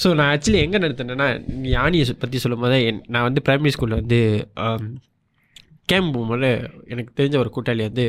[0.02, 1.28] ஸோ நான் ஆக்சுவலி எங்கே நடத்தினேன்னா
[1.62, 4.18] நீ ஆணியை பற்றி சொல்லும் போதே நான் வந்து பிரைமரி ஸ்கூலில் வந்து
[5.88, 6.50] கேம்ப் போகும்போது
[6.88, 8.04] எனக்கு தெரிஞ்ச ஒரு கூட்டாளி வந்து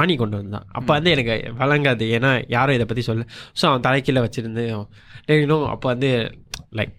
[0.00, 0.66] ஆணி கொண்டு வந்தான்.
[0.78, 2.04] அப்போ வந்து எனக்கு வழங்காது.
[2.16, 3.26] ஏன்னா யாரும் இதை பற்றி சொல்ல
[3.60, 4.64] ஸோ அவன் தலைக்கீழ வச்சுருந்து
[5.42, 6.10] இன்னும் அப்போ வந்து
[6.78, 6.94] லைக்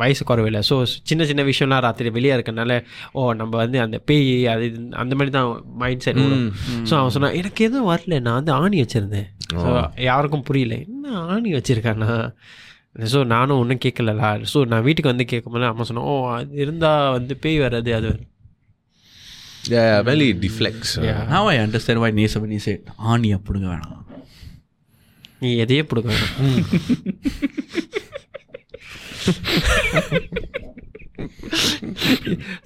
[0.00, 0.60] வயசு குறவில்லை.
[0.68, 0.74] ஸோ
[1.10, 2.72] சின்ன சின்ன விஷயம்லாம் ராத்திரி வெளியே இருக்கனால
[3.18, 4.66] ஓ நம்ம வந்து அந்த பேய் அது
[5.02, 5.50] அந்த மாதிரி தான்
[5.82, 6.22] மைண்ட் செட்
[6.88, 8.20] ஸோ அவன் சொன்னான் எனக்கு எதுவும் வரல.
[8.26, 9.28] நான் வந்து ஆணி வச்சுருந்தேன்.
[9.62, 9.70] ஸோ
[10.08, 10.76] யாருக்கும் புரியல.
[10.86, 12.10] என்ன ஆணி வச்சுருக்கானா?
[13.12, 17.34] ஸோ நானும் ஒன்றும் கேட்கலலா ஸோ நான் வீட்டுக்கு வந்து கேட்கும்போது அம்மா சொன்னோம் ஓ அது இருந்தால் வந்து
[17.44, 18.08] பேய் வர்றது அது
[19.68, 24.04] வரும் yeah, really deflects uh, Now I understand why நேசவனி said ஆணி அப்படிங்க வேணாம்
[25.38, 26.64] நீ எதையே பிடுங்க வேணாம்.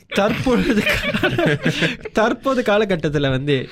[0.08, 0.82] தற்பொழுது
[2.12, 3.68] தற்போது காலகட்டத்தில் வந்து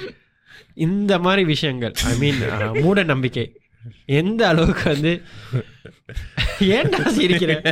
[0.74, 2.36] இந்த மாதிரி விஷயங்கள் ஐ மீன்
[2.82, 3.56] மூட நம்பிக்கை
[4.04, 5.22] எந்த அளவுக்கு வந்து
[6.70, 7.60] ஏன்டா சிரிக்கிற?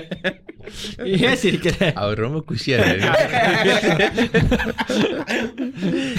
[1.21, 1.95] ஏன் சிரிக்கிற?
[1.95, 2.79] அவர் ரொம்ப குஷியா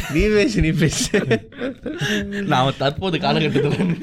[0.10, 1.19] நீ பேசு நீ பேசு.
[2.45, 3.95] நான் தற்போது காலகட்டத்தில்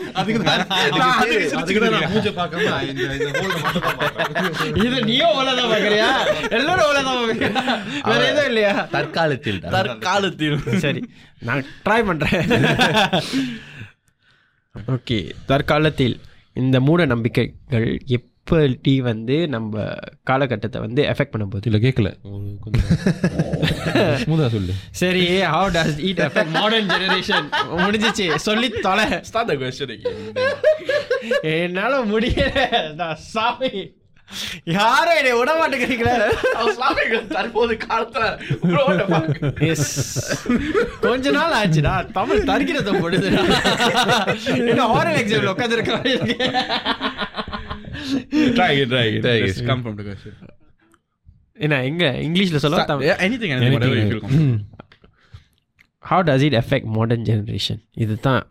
[4.82, 6.10] இது நீயும் ஓலதான் பாக்குறியா
[6.50, 8.88] எல்லாரும் ஓலதான் பாக்குறியா வேற எதுவும் இல்லையா?
[8.90, 9.60] தற்காலத்தில்.
[9.76, 10.78] தற்காலத்தில்.
[10.78, 11.04] சரி
[11.40, 12.46] நான் ட்ரை பண்றேன்.
[14.94, 16.20] ஓகே தற்காலத்தில்
[16.56, 18.00] இந்த மூட நம்பிக்கைகள்
[18.50, 19.94] எப்படி வந்து நம்ம
[20.30, 21.70] காலகட்டத்தை வந்து எஃபெக்ட் பண்ண போகுது.
[21.70, 22.14] இல்ல கேட்கல
[24.26, 24.72] கொஞ்சம் சொல்லு.
[24.90, 28.34] சரி how does it effect modern generation முடிஞ்சிச்சு.
[28.34, 29.04] சொல்லி தொலை.
[29.04, 30.36] The question again.
[31.40, 32.94] என்னால முடியல.
[32.94, 33.94] நான் சாமி.
[34.64, 37.26] யாரும் என்னை விட மாட்டேங்கிறீங்களே.
[37.26, 38.24] தற்போது காலத்துல.
[38.62, 39.66] Bro, what the fuck?
[39.68, 40.48] Yes
[41.00, 43.42] கொஞ்ச நாள் ஆச்சுடா தமிழ் தரிக்கிறத போடுதுடா
[44.68, 45.92] என்ன ஹாரல் எக்ஸாம்ல உட்காந்துருக்க
[48.58, 49.20] try it, try it.
[49.26, 49.58] Try it.
[49.70, 50.34] come from the question.
[51.64, 52.04] என்ன எங்க?
[52.26, 54.56] இங்கிலீஷ்ல சொல்ல feel comfortable.
[56.10, 58.42] How does it effect modern generation இதுதான்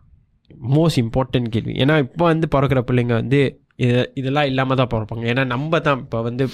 [0.74, 1.74] மோஸ்ட் இம்பார்ட்டன்ட் கேள்வி.
[1.82, 3.40] ஏன்னா இப்போ வந்து பிறக்கிற பிள்ளைங்க வந்து
[3.84, 5.24] இது இதெல்லாம் இல்லாமல் தான் பிறப்பாங்க.
[5.32, 6.44] ஏன்னா நம்ம தான் இப்போ வந்து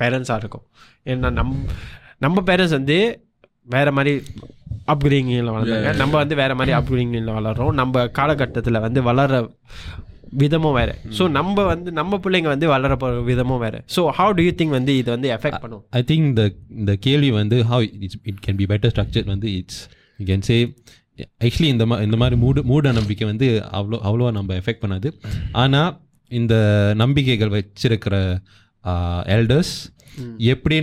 [0.00, 0.64] பேரண்ட்ஸாக இருக்கும்.
[1.12, 1.54] ஏன்னா நம்
[2.24, 2.98] நம்ம பேரண்ட்ஸ் வந்து
[3.74, 4.12] வேறு மாதிரி
[4.92, 5.90] அப்கிரேடிங்கில் வளர்ந்தாங்க.
[6.02, 7.72] நம்ம வந்து வேறு மாதிரி அப்கிரேடிங்கில் வளர்றோம்.
[7.80, 9.40] நம்ம காலகட்டத்தில் வந்து வளர
[10.42, 10.94] விதமும் வேறு.
[11.18, 13.78] ஸோ நம்ம வந்து நம்ம பிள்ளைங்க வந்து வளர போகிற விதமும் வேறு.
[13.96, 15.82] So how do you think வந்து இது வந்து எஃபெக்ட் பண்ணும்?
[15.98, 16.44] ஐ திங்க் இந்த
[16.80, 19.80] இந்த கேள்வி வந்து how it's it can be better structure வந்து it's
[20.20, 20.58] you can say
[21.46, 23.46] actually இந்த மா இந்த மாதிரி மூடு மூட நம்பிக்கை வந்து
[23.78, 25.08] அவ்வளோ அவ்வளோவா நம்ம எஃபெக்ட் பண்ணாது.
[25.62, 25.90] ஆனால்
[26.30, 26.54] இந்த
[27.02, 28.16] நம்பிக்கைகள் வச்சிருக்கிற
[29.36, 29.74] எல்டர்ஸ்
[30.52, 30.76] எப்படி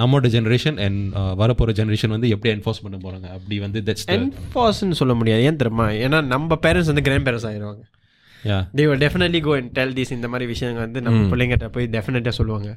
[0.00, 1.00] நம்மளோட ஜென்ரேஷன் அண்ட்
[1.40, 5.44] வரப்போகிற ஜென்ரேஷன் வந்து எப்படி என்ஃபோர்ஸ் பண்ண போகிறாங்க அப்படி வந்து தட்ஸ் என்ஃபோர்ஸ்னு சொல்ல முடியாது.
[5.48, 5.86] ஏன் தெரியுமா?
[6.06, 7.84] ஏன்னா நம்ம பேரண்ட்ஸ் வந்து கிராண்ட் பேரண்ட்ஸ் ஆயிடுவாங்க
[8.78, 12.34] தே will definitely go and tell this இந்த மாதிரி விஷயங்கள் வந்து நம்ம பிள்ளைங்கிட்ட போய் டெஃபினட்டாக
[12.38, 12.70] சொல்லுவாங்க.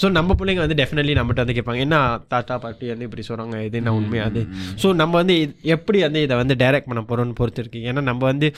[0.00, 1.96] ஸோ நம்ம பிள்ளைங்க வந்து டெஃபினெட்லி நம்மகிட்ட வந்து கேட்பாங்க என்ன
[2.32, 4.42] தாத்தா பாட்டி வந்து இப்படி சொல்கிறாங்க இது என்ன உண்மையா அது?
[4.82, 5.34] ஸோ நம்ம வந்து
[5.74, 7.80] எப்படி வந்து இதை வந்து டைரக்ட் பண்ண போகிறோம்னு பொறுத்து இருக்கு.
[7.90, 8.48] ஏன்னா நம்ம வந்து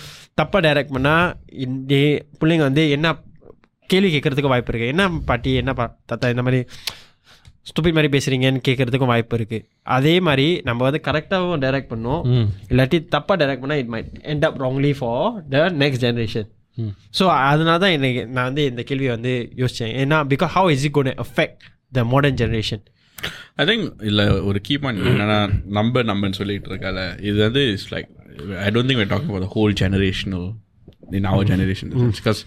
[0.40, 1.26] தப்பாக டைரக்ட் பண்ணால்
[1.66, 1.94] இந்த
[2.42, 3.16] பிள்ளைங்க வந்து என்ன
[3.92, 6.60] கேள்வி கேட்கறதுக்கு வாய்ப்பு இருக்குது என்ன பாட்டி என்ன பா தாத்தா இந்த மாதிரி
[7.66, 9.64] ஸ்டூபிட் மாதிரி பேசுகிறீங்கன்னு கேட்கறதுக்கும் வாய்ப்பு இருக்குது
[9.96, 12.22] அதே மாதிரி நம்ம வந்து கரெக்டாகவும் டைரக்ட் பண்ணோம்.
[12.70, 15.22] இல்லாட்டி தப்பாக டைரக்ட் பண்ணால் it might end up wrongly for
[15.54, 16.48] the next generation
[17.18, 20.96] so அதனால தான் எனக்கு நான் வந்து இந்த கேள்வியை வந்து யோசித்தேன் ஏன்னா because how is it
[20.96, 22.82] gonna affect the modern generation
[23.58, 25.38] I think இல்லை ஒரு கீ பாயிண்ட் என்னன்னா
[25.78, 26.98] நம்பர் நம்பர்னு சொல்லிட்டு இருக்கால
[27.28, 28.08] இது வந்து it's like
[28.60, 30.46] I don't think talking for the whole generational
[31.12, 32.40] in our generation because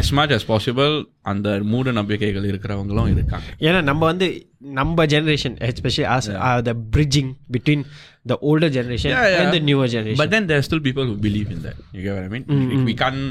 [0.00, 0.94] as much as possible
[1.30, 4.26] அந்த மூட நம்பிக்கைகள் இருக்கிறவங்களும் இருக்காங்க ஏன்னா நம்ம வந்து
[4.78, 6.28] நம்ம generation especially as
[6.68, 7.84] the bridging between
[8.32, 9.40] the older generation Yeah, yeah.
[9.42, 11.76] And the newer generation But then there are still people who believe in that.
[11.96, 12.46] You get what I mean?
[12.90, 13.24] We can't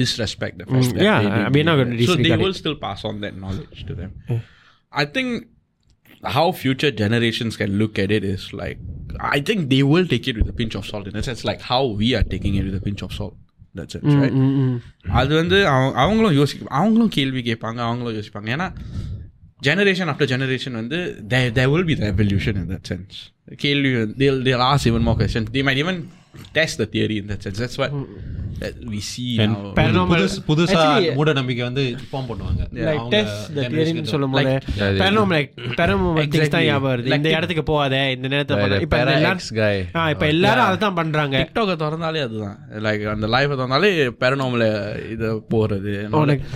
[0.00, 2.10] disrespect the fact that Yeah, they do I mean, not believe gonna that.
[2.10, 4.12] So they disregard will still pass on that knowledge to them.
[4.92, 5.30] I think
[6.36, 8.78] how future generations can look at it is like
[9.36, 11.62] I think they will take it with a pinch of salt in a sense like
[11.72, 13.36] how we are taking it with a pinch of salt.
[13.76, 14.80] That's it, right?
[15.08, 18.48] அது வந்து அவங்க- அவங்களும் யோசிக்க அவங்களும் கேள்வி கேட்பாங்க அவங்களும் யோசிப்பாங்க.
[18.48, 18.74] ஏன்னா
[19.62, 23.18] ஜெனரேஷன் ஆஃப்டர் ஜெனரேஷன் வந்து there will be the evolution in that sense
[23.56, 25.46] கேள்வி there'll there'll as even more questions.
[25.52, 25.98] They might even
[26.54, 27.58] test the theory in that sense.
[27.58, 27.92] That's what
[28.58, 29.72] that we see now.
[29.76, 32.62] Paranormal- புதுசு புதுசா Actually- மூட நம்பிக்கை வந்து form பண்ணுவாங்க.
[32.78, 36.64] Like test த தியரின்னு சொல்லும் போது Yeah, they- paranormal like paranormal things தான்.
[36.64, 37.14] ஞாபகம் வருது.
[37.14, 39.40] இந்த இடத்துக்கு போகாத இந்த நேரத்தில் இப்போ எல்லாரும்.
[39.94, 42.58] ஆ இப்போ எல்லாரும் அதை தான் பண்ணுறாங்க டிக்டாக்கை திறந்தாலே அதுதான்.
[42.78, 43.90] லைக் அந்த லைஃபை திறந்தாலே
[44.20, 44.66] பேரனாமல
[45.10, 45.26] இது
[46.10, 46.46] உனக்கு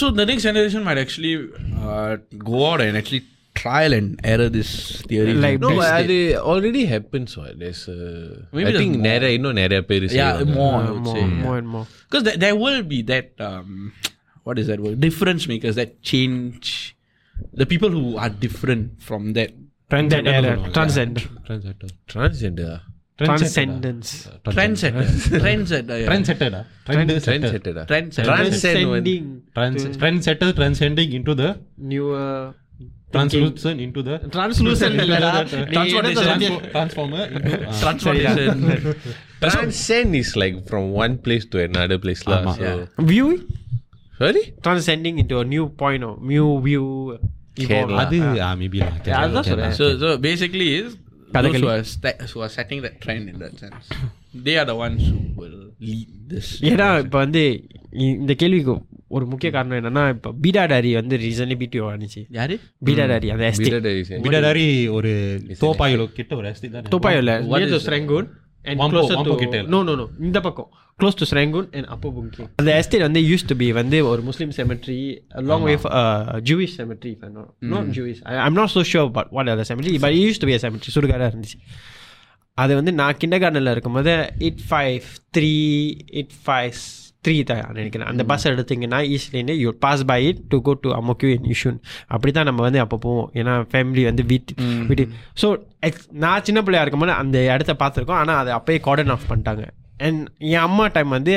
[0.00, 1.34] so the next generation might actually
[2.44, 3.22] go out and actually
[3.58, 5.34] trial and error this theory.
[5.34, 7.34] Like no, but they already happens.
[7.34, 9.02] So there's uh, Maybe I think more.
[9.02, 10.12] Nera, you know, Nera Paris.
[10.12, 11.86] Yeah, more, yeah, more, say, more and more.
[12.08, 13.92] Because th- there will be that um,
[14.44, 15.00] what is that word?
[15.00, 16.96] Difference makers that change
[17.52, 19.52] the people who are different from that.
[19.90, 20.56] Transcend error.
[20.70, 21.26] Transgender.
[23.18, 24.28] Transcendence.
[24.44, 25.04] Trendsetter.
[25.40, 26.06] Trendsetter.
[26.06, 26.66] Trendsetter.
[26.86, 27.86] Trendsetter.
[27.86, 28.24] Trendsetter.
[28.24, 29.42] Transcending.
[29.56, 30.54] Trendsetter.
[30.54, 32.54] Transcending into the newer
[33.15, 35.31] translucent into the translucent இல்லடா
[35.73, 36.49] நீ என்னத்த சொல்லிய?
[36.75, 37.75] transformer into ah.
[37.83, 38.47] Transformation.
[39.45, 42.39] Transcend is like from one place to another place lah.
[42.41, 42.53] ஆமா.
[42.61, 42.71] So,
[43.11, 43.27] view
[44.19, 44.43] sorry?
[44.65, 46.85] transcending into a new point of new view
[47.57, 47.69] evolve.
[47.89, 48.01] Kerala.
[48.05, 48.93] அது ah, maybe lah.
[49.09, 49.75] Yeah, அதான் சொல்றேன்.
[49.79, 51.61] so so basically is those Kathakali.
[51.65, 53.85] who are, sta- who are setting that trend in that sense
[54.47, 55.57] they are the ones who will
[55.89, 57.43] lead this ஏன்னா இப்போ வந்து
[58.03, 58.75] இ- இந்த கேள்விக்கு
[59.08, 62.22] ஒரு முக்கிய காரணம் என்னன்னா இப்போ பீடா டாரி வந்து ரீசன்லி பிடிஓ ஆனிச்சு.
[62.30, 62.54] யாரு?
[62.84, 65.12] பீடா டாரி அந்த எஸ்டேட் Bidadari is- பிடடாரி ஒரு
[65.60, 66.88] தோப்பாயிலோ கிட்ட ஒரு estate தானே?
[66.90, 68.26] துப்பாயோல What near to is- Serangoon
[68.64, 69.68] and Wampo- closer Wampo to கிட்ட இல்ல.
[69.68, 70.68] நோ நோ நோ இந்த பக்கம்.
[70.98, 74.50] க்ளோஸ் டு ஸ்ரெங்கூன் அண்ட் அப்போ புங்கி அந்த எஸ்டேட் வந்து யூஸ் டு பி வந்து ஒரு Muslim
[74.50, 74.98] cemetery
[75.42, 75.74] long way
[76.44, 77.12] Jewish cemetery
[77.66, 80.56] not Jewish I am not so sure but what other cemetery but used to be
[80.56, 81.58] cemetery சுடுகாடாக இருந்துச்சு.
[82.58, 85.04] அது வந்து நான் கிண்டர் கார்டனில் இருக்கும்போது eight five
[85.36, 85.52] three
[86.12, 86.78] eight five
[87.24, 88.08] three தான் நினைக்கிறேன்.
[88.12, 91.78] அந்த பஸ் எடுத்தீங்கன்னா ஈஸ்ட்லேருந்து you pass by it to go to Amoy Quee in Yishun
[92.14, 93.28] அப்படி தான் நம்ம வந்து அப்போ போவோம்.
[93.40, 94.54] ஏன்னா ஃபேமிலி வந்து வீட்டு
[94.90, 95.06] வீட்டு
[95.42, 95.48] ஸோ
[95.88, 98.20] எக்ஸ் நான் சின்ன பிள்ளையா இருக்கும்போது அந்த இடத்த பார்த்துருக்கோம்.
[98.22, 99.64] ஆனால் அதை அப்போயே கார்டன் ஆஃப் பண்ணிட்டாங்க.
[100.06, 100.22] அண்ட்
[100.54, 101.34] என் அம்மா டைம் வந்து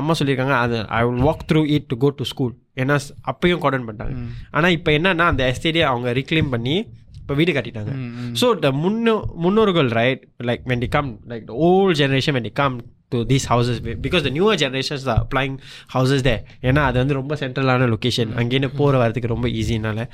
[0.00, 2.96] அம்மா சொல்லியிருக்காங்க அது I will walk through it to go to school ஏன்னா
[3.32, 4.16] அப்பயும் கார்டன் பண்ணிட்டாங்க.
[4.56, 6.76] ஆனால் இப்போ என்னன்னா அந்த எஸ்டேடியை அவங்க ரீக்ளைம் பண்ணி
[7.22, 7.92] இப்போ வீடு கட்டிட்டாங்க.
[8.40, 12.76] ஸோ த முன்னோ முன்னோர்கள் right like when they come like old generation when they come
[13.12, 15.54] to these houses because the newer generations the applying
[15.94, 16.36] houses they
[16.68, 20.04] ஏன்னா அது வந்து ரொம்ப சென்ட்ரலான லொக்கேஷன் அங்கேருந்து போகிற வரதுக்கு ரொம்ப ஈஸினால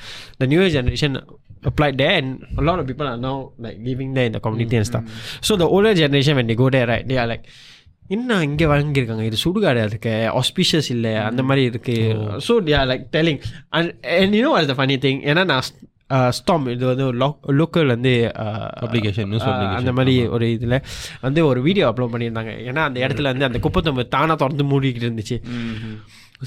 [0.43, 1.17] the newer generation
[1.69, 2.31] applied there and
[2.61, 5.05] a lot of people are now like living there in the community and stuff.
[5.47, 7.45] So the older generation when they go there right they are like
[8.15, 11.95] என்ன இங்கே வாங்கியிருக்காங்க இது சுடுகாடு இருக்கு auspicious இல்லை அந்த மாதிரி இருக்கு.
[12.47, 12.55] So
[12.91, 13.41] like telling
[13.77, 15.69] and and you know அது ஃபனி திங் ஏன்னா நான்
[16.38, 17.17] ஸ்டாம் இது வந்து ஒரு
[17.61, 18.12] லோக்கல் வந்து
[18.83, 19.27] publication.
[19.79, 20.77] அந்த மாதிரி ஒரு இதில்
[21.27, 22.53] வந்து ஒரு வீடியோ அப்லோட் பண்ணியிருந்தாங்க.
[22.69, 25.38] ஏன்னா அந்த இடத்துல வந்து அந்த குப்பத்தொம்பு தானாக திறந்து மூடிக்கிட்டு இருந்துச்சு.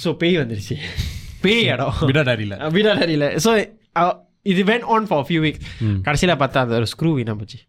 [0.04, 0.78] ஸோ பேய் வந்துருச்சு.
[1.46, 1.98] பேய் இடம்.
[2.12, 3.52] விடாடாரியில் விடாடரியில் ஸோ
[4.54, 5.66] இது went on for few weeks
[6.06, 7.60] கடைசியில் பார்த்தா அந்த ஒரு ஸ்க்ரூ வீணா போச்சு.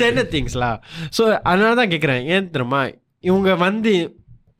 [0.00, 0.70] சின்ன திங்ஸ்லா
[1.16, 2.82] ஸோ அதனால தான் கேட்குறேன் ஏன் தெரியுமா?
[3.28, 3.92] இவங்க வந்து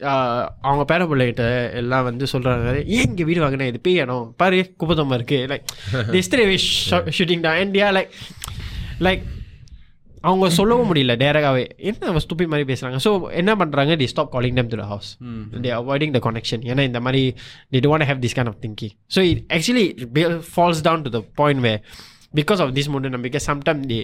[0.00, 4.26] அவங்க பேர பிள்ளைகிட்ட எல்லாம் வந்து சொல்கிறாங்க ஏன் இங்கே வீடு வாங்கினேன் இது பேய் இடம்.
[4.36, 5.64] பாரு குப்பத்தம்மா இருக்குது லைக்
[6.20, 6.44] எஸ்டே
[7.16, 8.12] ஷூட்டிங் தான் அண்ட் யா லைக்
[9.00, 9.24] லைக்
[10.24, 14.70] அவங்க சொல்லவும் முடியல டேரக்டாகவே என்ன ஸ்டூப்பி மாதிரி பேசுகிறாங்க ஸோ என்ன பண்ணுறாங்க they stop calling them
[14.72, 15.10] to the house
[15.62, 17.22] they avoiding the connection ஏன்னா இந்த மாதிரி
[17.70, 19.86] they don't have this kind of thinking so it actually
[20.50, 21.74] falls down to the point way
[22.34, 24.00] because of this மூட நம்பிக்கை sometime they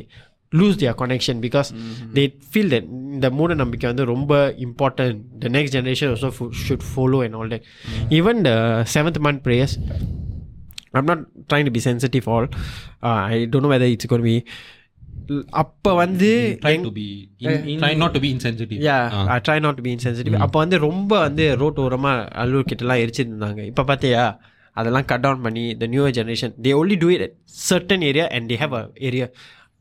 [0.52, 1.70] lose their connection because
[2.16, 4.32] they feel that இந்த மூட நம்பிக்கை வந்து ரொம்ப
[4.66, 6.30] important the next generation also
[6.64, 7.66] should follow and all that
[8.18, 8.52] even the
[8.96, 9.76] seventh month prayers
[10.96, 12.44] I'm not trying to be sensitive all.
[13.02, 14.36] Uh, I don't know whether it's going to be.
[15.60, 16.28] அப்போ வந்து
[16.62, 17.06] try to be
[17.80, 18.96] try not to be insensitive yeah
[19.34, 23.60] I try not to be insensitive அப்போ வந்து ரொம்ப வந்து road ஓரமாக அல்லூர் கிட்டலாம் எரிச்சிருந்தாங்க.
[23.70, 24.24] இப்போ பார்த்தியா
[24.76, 27.26] அதெல்லாம் கட் டவுன் பண்ணி the new generation they only do it
[27.68, 29.28] certain area and they have a area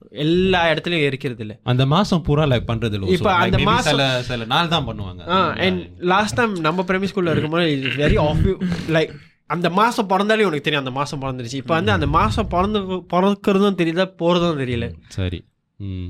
[0.10, 4.46] எல்லா இடத்துலையும் எரிக்கிறது இல்லை அந்த மாசம் பூரா லைக் பண்றது இல்ல இப்ப அந்த மாசம்- சில சில
[4.46, 5.22] நாள் தான் பண்ணுவாங்க.
[5.58, 10.62] அண்ட் லாஸ்ட் டைம் நம்ம பிரைமரி ஸ்கூலில் இருக்கும்போது இட்ஸ் வெரி ஆஃப் லைக் அந்த மாதம் பிறந்தாலே உனக்கு
[10.62, 11.54] தெரியும் அந்த மாதம் பிறந்துருச்சு.
[11.54, 14.94] இப்போ வந்து அந்த மாதம் பிறந்து பிறக்கிறதும் தெரியல போகிறதும் தெரியல.
[15.08, 15.46] சரி.
[15.78, 16.06] ம்.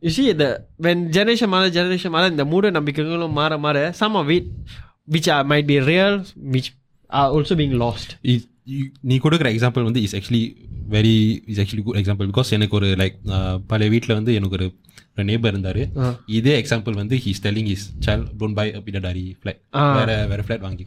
[0.00, 4.30] You see the when generation மாற generation மாற இந்த மூட நம்பிக்கைகளும் மாற மாற some of
[4.30, 4.44] it
[5.10, 6.68] which are might be real which
[7.10, 8.10] are also being lost.
[8.22, 8.44] இ- இ-
[9.00, 10.56] நீ கொடுக்குற எக்ஸாம்பிள் வந்து is actually
[10.90, 14.74] very is actually good example because எனக்கு ஒரு லைக் பழைய வீட்டில் வந்து எனக்கு ஒரு
[15.26, 15.88] நேபர் இருந்தார்.
[16.26, 20.84] இதே எக்ஸாம்பிள் வந்து he's telling is child don't buy Bidadari flat வேற வேற ஃப்ளாட் வாங்கி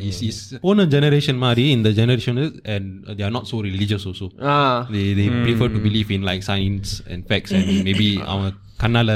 [0.00, 4.90] இஸ் இஸ் போன ஜெனரேஷன் மாதிரி இந்த generation and they are not so religious also ah
[4.90, 9.10] they they prefer to believe in like science and facts and maybe அவங்க கண்ணால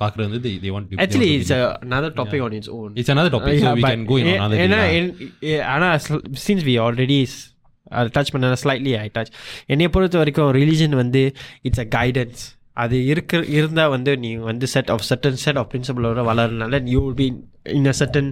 [0.00, 2.52] பார்க்குறது வந்து they, they want to actually they want it's to a, another topic on
[2.58, 2.86] its own.
[2.86, 3.00] Believe.
[3.00, 4.94] it's another topic so Yeah, we but can go in A- another day ஏன்னா lah.
[4.98, 5.12] என்-
[5.50, 7.40] ஏ- ஆனா sl- since we already s-
[7.92, 9.30] அது touch பண்ண slightly I touch
[9.72, 11.22] என்னைய பொறுத்த வரைக்கும் religion வந்து
[11.68, 12.42] it's a guidance
[12.76, 17.18] அது இருக்க இருந்தால் வந்து நீ வந்து set of certain set of பிரின்சிபலோட வளரனால you will
[17.20, 17.28] be
[17.78, 18.30] in a certain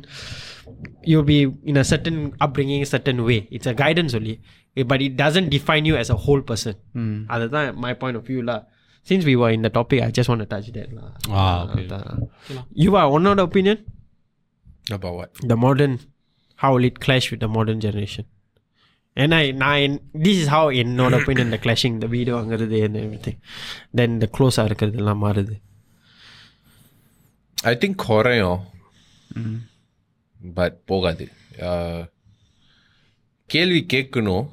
[1.12, 1.38] you be
[1.70, 4.34] in a certain upbringing certain way it's a guidance சொல்லி
[4.76, 6.78] but it doesn't define you as a whole person
[7.34, 8.56] அதுதான் my point of வியூலா
[9.07, 11.09] Since we were in the topic I just want to touch that lah.
[11.41, 11.83] Ah, okay.
[12.83, 13.77] You are one of the opinion
[14.97, 15.29] About what?
[15.51, 15.93] the modern
[16.61, 18.25] how will it clash with the modern generation
[19.17, 19.93] and I நான்
[20.25, 23.37] this is how என்னோட opinion the clashing the வீடு வாங்குறது and everything
[23.99, 25.55] then the close இருக்கிறது எல்லாம் மாறுது
[27.71, 28.59] I think குறையும்
[30.59, 31.27] but போகாது
[31.69, 31.99] Uh,
[33.53, 34.45] கேள்வி கேட்கணும்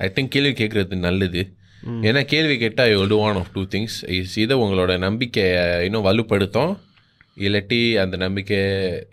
[0.00, 1.42] ஐ திங்க் கேள்வி கேட்குறது நல்லது
[2.07, 6.73] ஏன்னா கேள்வி கேட்டால் you do one of two things is இது உங்களோட நம்பிக்கையை இன்னும் வலுப்படுத்தும்
[7.45, 8.59] இல்லாட்டி அந்த நம்பிக்கை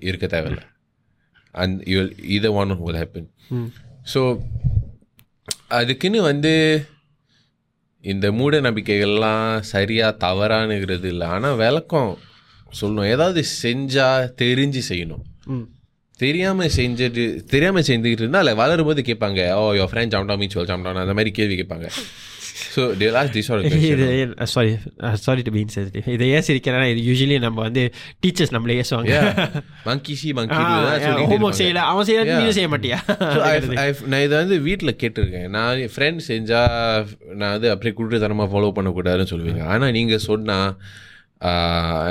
[0.08, 0.62] இருக்க தேவையில்ல.
[1.62, 2.00] அண்ட் யூ
[2.37, 3.24] இதை ஒன் will happen.
[4.12, 4.20] ஸோ
[5.78, 6.52] அதுக்குன்னு வந்து
[8.12, 11.26] இந்த மூட நம்பிக்கைகள்லாம் சரியாக தவறானுங்கிறது இல்லை.
[11.34, 12.10] ஆனால் விளக்கம்
[12.80, 13.10] சொல்லணும்.
[13.14, 15.24] ஏதாவது செஞ்சால் தெரிஞ்சு செய்யணும்.
[16.22, 21.16] தெரியாமல் செஞ்சுட்டு தெரியாமல் செஞ்சுக்கிட்டு இருந்தால் அதில் வளரும்போது கேட்பாங்க ஓ யோ ஃப்ரெண்ட் ஜாம்டா மீச்சுவல் ஜாம்டான் அந்த
[21.18, 21.88] மாதிரி கேள்வி கேட்பாங்க.
[22.77, 23.50] ஸோ டே லாஸ்ட் திஸ்
[23.92, 24.07] இது
[24.55, 24.72] sorry
[25.27, 27.85] sorry to be insensitive இதை ஏன் சிரிக்கிறேன்னா இது யூஸ்வலி நம்ம வந்து
[28.27, 29.14] டீச்சர்ஸ் நம்மளே ஏசுவாங்க
[29.85, 30.61] மங்கி சி மங்கி
[31.31, 31.83] ஹோம்ஒர்க் செய்யல.
[31.92, 32.98] அவன் செய்யல நீ செய்ய மாட்டியா?
[34.11, 35.48] நான் இதை வந்து வீட்டில் கேட்டிருக்கேன்.
[35.57, 37.07] நான் ஃப்ரெண்ட் செஞ்சால்
[37.40, 39.62] நான் வந்து அப்படியே குருட்டுத்தனமாக ஃபாலோ பண்ணக்கூடாதுன்னு சொல்லுவீங்க.
[39.74, 40.77] ஆனால் நீங்கள் சொன்னால்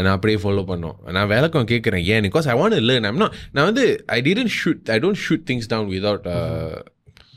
[0.03, 0.97] நான் அப்படியே ஃபாலோ பண்ணோம்.
[1.11, 2.03] நான் விளக்கம் கேட்குறேன்.
[2.13, 2.23] ஏன்?
[2.23, 3.85] Because I want learn I'm நான் வந்து
[4.17, 6.27] I didn't shoot I don't shoot things down without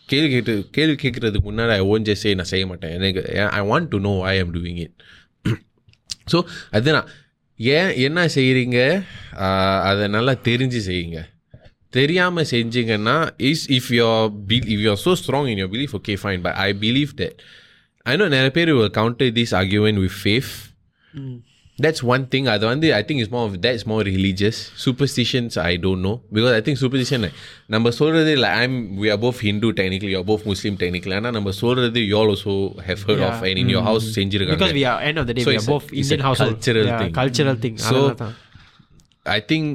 [0.08, 2.92] கேள்வி கேட்டு கேள்வி கேட்குறதுக்கு முன்னாடி ஐ ஓன் ஜே நான் செய்ய மாட்டேன்.
[2.98, 3.22] எனக்கு
[3.58, 4.96] I want to know I am doing it
[6.32, 6.38] so
[6.76, 7.08] அதுதான்.
[7.60, 8.78] ஏன் என்ன செய்கிறீங்க
[9.90, 11.20] அதை நல்லா தெரிஞ்சு செய்யுங்க.
[11.96, 13.14] தெரியாமல் செஞ்சீங்கன்னா
[13.50, 16.68] is if your bill if you are so strong in your belief okay fine but I
[16.84, 17.38] believe that
[18.06, 20.52] I know நிறைய பேர் counter this argument with faith
[21.77, 25.77] that's one thing அது வந்து I think is more of that's more religious superstitions I
[25.85, 27.37] don't know because I think superstition like
[27.75, 31.53] நம்ம சொல்றது like I'm we are both Hindu technically you're both Muslim technically ஆனால் நம்ம
[31.61, 32.55] சொல்றது you all also
[32.89, 35.45] have heard of and in your house செஞ்சிருக்காங்க because we are end of the day
[35.47, 37.13] So we it's are a- both it's a Indian household cultural Yeah, thing.
[37.21, 38.35] cultural thing So- அதனால தான்.
[39.25, 39.71] I think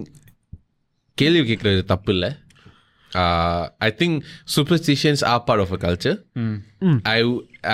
[1.19, 2.31] கேள்வி கேட்குறது தப்பு இல்லை
[3.81, 4.17] I think
[4.55, 6.19] superstitions are part of a culture
[7.15, 7.19] I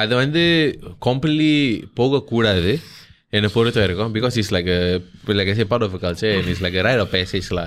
[0.03, 0.43] அது வந்து
[1.09, 1.55] completely
[2.01, 2.75] போகக்கூடாது
[3.34, 4.70] என்னை பொறுத்த வரைக்கும் because it's like
[5.40, 7.62] like say part of culture and it's like rite of பேசேஜ்ல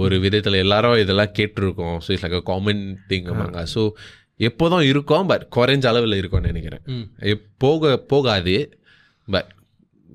[0.00, 1.96] ஒரு விதத்தில் எல்லாரும் இதெல்லாம் கேட்டிருக்கோம்.
[2.04, 3.82] So it's like a common thing அமாங்க so
[4.48, 6.82] எப்போதும் இருக்கும் பட் குறைஞ்ச அளவில் இருக்கும்னு நினைக்கிறேன்.
[7.64, 8.56] போக போகாது
[9.28, 9.50] பட்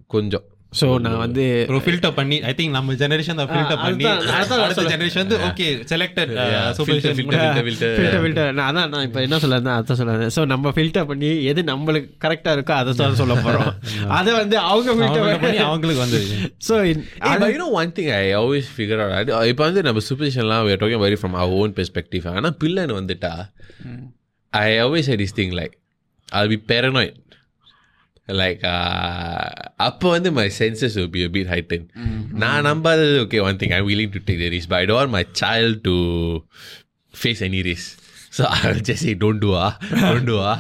[0.08, 4.82] கொஞ்சம் ஸோ நான் வந்து ஒரு ஃபில்டர் பண்ணி ஐ திங்க் நம்ம ஜெனரேஷன் தான் ஃபில்டர் பண்ணி அடுத்த
[4.82, 6.32] ஜெனரேஷன் வந்து okay selected
[6.80, 7.92] filter, filter, filter, filter.
[7.98, 11.64] Filter filter நான் அதான் நான் இப்போ என்ன சொல்ல அதான் சொல்ல ஸோ நம்ம ஃபில்டர் பண்ணி எது
[11.64, 13.74] நம்மளுக்கு கரெக்டாக இருக்கோ அதை தான் சொல்ல போகிறோம்
[14.20, 16.22] அதை வந்து அவங்க ஃபில்டர் பண்ணி அவங்களுக்கு வந்து
[16.70, 21.16] so one thing I always figure out அது- இப்போ வந்து நம்ம we are talking very
[21.16, 22.28] from our own perspective.
[22.36, 23.50] ஆனால் பிள்ளைன்னு வந்துட்டா
[24.52, 25.80] I always say this thing like
[26.30, 27.14] I'll be paranoid.
[28.41, 29.47] like uh,
[29.87, 31.87] அப்போ வந்து my senses will be a bit heightened
[32.43, 35.13] நான் நம்பாதது okay one thing I'm willing to take the risk but I don't want
[35.13, 35.97] my child to
[37.15, 37.89] face any risk
[38.37, 39.71] so I'll just say don't do ah
[40.05, 40.59] don't do ah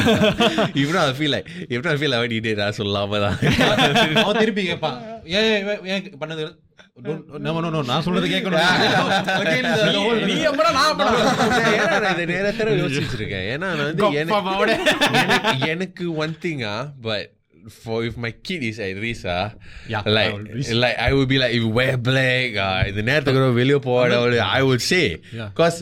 [0.81, 3.19] if not I feel like if not I feel like what you did ah சொல்லாம
[3.25, 3.37] தான்
[4.23, 4.97] அவன் திருப்பி கேட்பான்
[5.37, 6.43] ஏன் ஏன், ஏன் பண்ணது
[7.05, 8.63] Don't- no, no, no, நான் சொல்றது கேட்கணும்
[9.43, 10.23] Again, the whole-
[11.77, 13.45] ஏன்னா நான் இதை நிறைய தடவை யோசிச்சிருக்கேன்.
[13.53, 14.81] ஏன்னா நான் வந்து எனக்கு-
[15.23, 17.23] எனக்கு- எனக்கு one thing ah, but
[17.83, 19.47] for if my kid is at risk ah,
[19.93, 20.71] Yeah, like I will risk.
[20.83, 24.21] like I would be like if you wear black ah, இந்த நேரத்துக்கு கூட வெளிய போகாத
[24.59, 25.03] I would say
[25.39, 25.49] Yeah.
[25.53, 25.77] because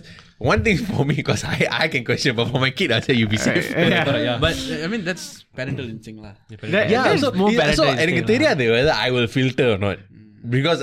[0.52, 3.16] one thing for me because I I can question but for my kid I say
[3.22, 3.70] you be safe.
[3.94, 4.38] Yeah.
[4.46, 5.26] But I mean that's
[5.60, 6.34] parental instinct lah.
[6.96, 7.30] Yeah, so,
[7.80, 9.98] so எனக்கு தெரியாது whether I will filter or not
[10.45, 10.81] Because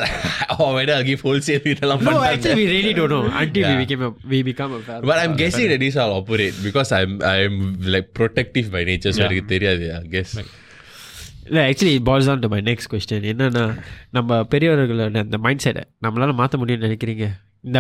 [0.58, 2.30] or whether I'll give wholesale இதெல்லாம் No, பண்றாங்க.
[2.32, 3.82] actually, we really don't know until we Yeah.
[3.84, 4.80] became a, we become a.
[5.02, 7.56] But I'm guessing that this all operate because I'm I'm
[7.88, 10.32] like protective by nature, so எனக்கு தெரியாது I guess.
[11.46, 13.64] இல்லை actually falls on to my next question என்னன்னா
[14.10, 17.26] நம்ம பெரியவர்களோட அந்த mind செட்டை நம்மளால மாற்ற முடியும்னு நினைக்கிறீங்க
[17.64, 17.80] இந்த.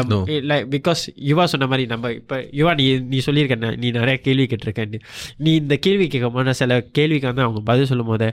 [0.49, 4.95] லைக் பிகாஸ் யுவா சொன்ன மாதிரி நம்ம இப்போ யுவா நீ நீ சொல்லியிருக்க ந- நிறைய கேள்வி கேட்டிருக்கேன்
[5.37, 8.27] நீ இந்த கேள்வி கேட்கும் போது சில கேள்விக்கு வந்து அவங்க பதில் சொல்லும் போது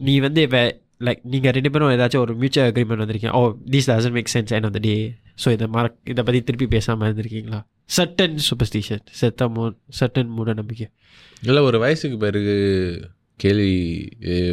[0.00, 0.62] நீ வந்து இப்போ
[1.06, 3.32] லைக் நீங்கள் ரெண்டு பேரும் ஏதாச்சும் ஒரு மியூச்சுவல் அக்ரிமெண்ட் வந்திருக்கீங்க.
[3.38, 3.40] ஓ
[3.74, 4.94] this doesn't make sense end of the day
[5.44, 7.60] so இதை மற இதை பற்றி திருப்பி பேசாமல் இருந்திருக்கீங்களா?
[7.96, 9.62] சர்டன் சூப்பர்ஸ்டிஷன் செத்த மூ
[10.00, 10.86] சர்டன் மூட நம்பிக்கை
[11.48, 12.54] இல்லை ஒரு வயசுக்கு பிறகு
[13.42, 13.72] கேள்வி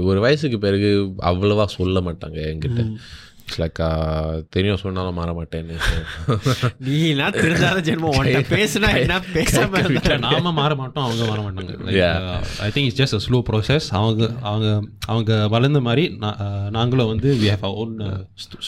[0.09, 0.89] ஒரு வயசுக்கு பிறகு
[1.31, 2.83] அவ்வளவா சொல்ல மாட்டாங்க என்கிட்ட.
[3.57, 3.79] லைக்
[4.49, 5.75] தெரியும் சொன்னாலும் மாற மாட்டேன்னு.
[8.29, 8.51] ஜென்மம்.
[8.51, 10.01] பேசுனா என்ன பேசாம இருந்தா?
[10.01, 11.75] இல்ல, நாம மாற மாட்டோம் அவங்க மாற மாட்டாங்க.
[12.59, 14.67] I think it's just a slow process அவங்க அவங்க
[15.07, 17.93] அவங்க வளர்ந்த மாதிரி நா- அஹ், நாங்களும் வந்து we have own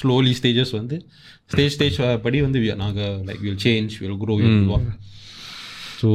[0.01, 0.97] slowly stages வந்து
[1.45, 4.89] ஸ்டேஜ் ஸ்டேஜ் படி வந்து we- நாங்க like will change will grow will
[6.01, 6.09] so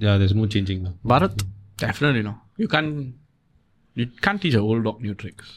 [0.00, 0.94] yeah there's no changing now.
[1.08, 1.42] Bharath
[1.78, 2.32] Definitely no.
[2.58, 2.92] You can't
[3.96, 5.48] you can't teach a old dog new tricks.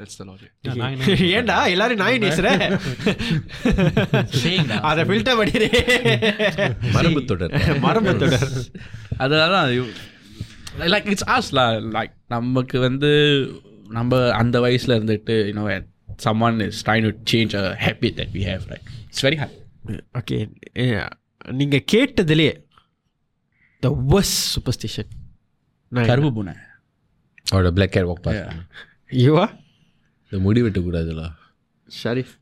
[0.00, 0.50] That's the logic.
[0.62, 1.70] Yeah, நான் என்ன- ஏன்டா?
[1.70, 2.46] எல்லாரும் நாய் நேசுற
[4.80, 5.66] அத filter பண்ணிடு.
[6.92, 7.54] மரபு தொடர்.
[7.84, 8.48] மரபு தொடர்.
[9.16, 9.68] அதனால
[10.78, 13.10] லைக் இட்ஸ் ஆஸ் லா லைக் நமக்கு வந்து
[13.88, 15.86] நம்ம அந்த வயசுல இருந்துட்டு you know
[16.24, 19.54] someone is trying to change a habit that we have right it's very hard.
[20.14, 20.38] Okay
[21.52, 22.52] நீங்க கேட்டதுலயே
[23.78, 25.10] த worst சூப்பர்ஸ்டிஷன்
[25.92, 26.52] கருப்பு பூனை.
[27.52, 28.58] அவரோட black cat walk pass Yeah.
[29.24, 29.44] யுவா
[30.32, 31.22] இந்த முடி வெட்டக்கூடாதுல
[31.88, 32.34] ஷரீஃப்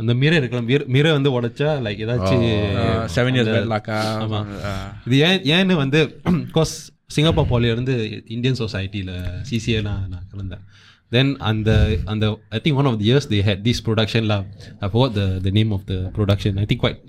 [0.00, 0.66] அந்த மிரர் இருக்கலாம்.
[0.94, 2.42] மிரர் வந்து உடைச்சா லைக் ஏதாச்சும்
[2.82, 3.88] Uh, seven years bad luck
[4.24, 4.40] ஆமா.
[4.62, 6.00] uh, இது ஏன் ஏன்னு வந்து
[6.56, 6.74] கோஸ்
[7.14, 7.94] சிங்கப்பூர் போலில இருந்து
[8.28, 9.12] இந்தியன் சொசைட்டியில்
[9.48, 10.64] சிசிஏ நான் நான் கலந்தேன்.
[11.12, 11.70] தென் அந்த
[12.06, 14.36] அந்த I think one of the years they had this ப்ரொடக்ஷன்ல
[14.80, 17.00] I for the the name of the production I think quite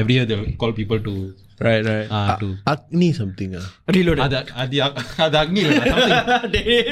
[0.00, 1.14] every year they call people to
[1.60, 2.08] right right.
[2.40, 3.54] To Agni something
[3.96, 4.80] reload அது அது
[5.26, 5.62] அது அக்னி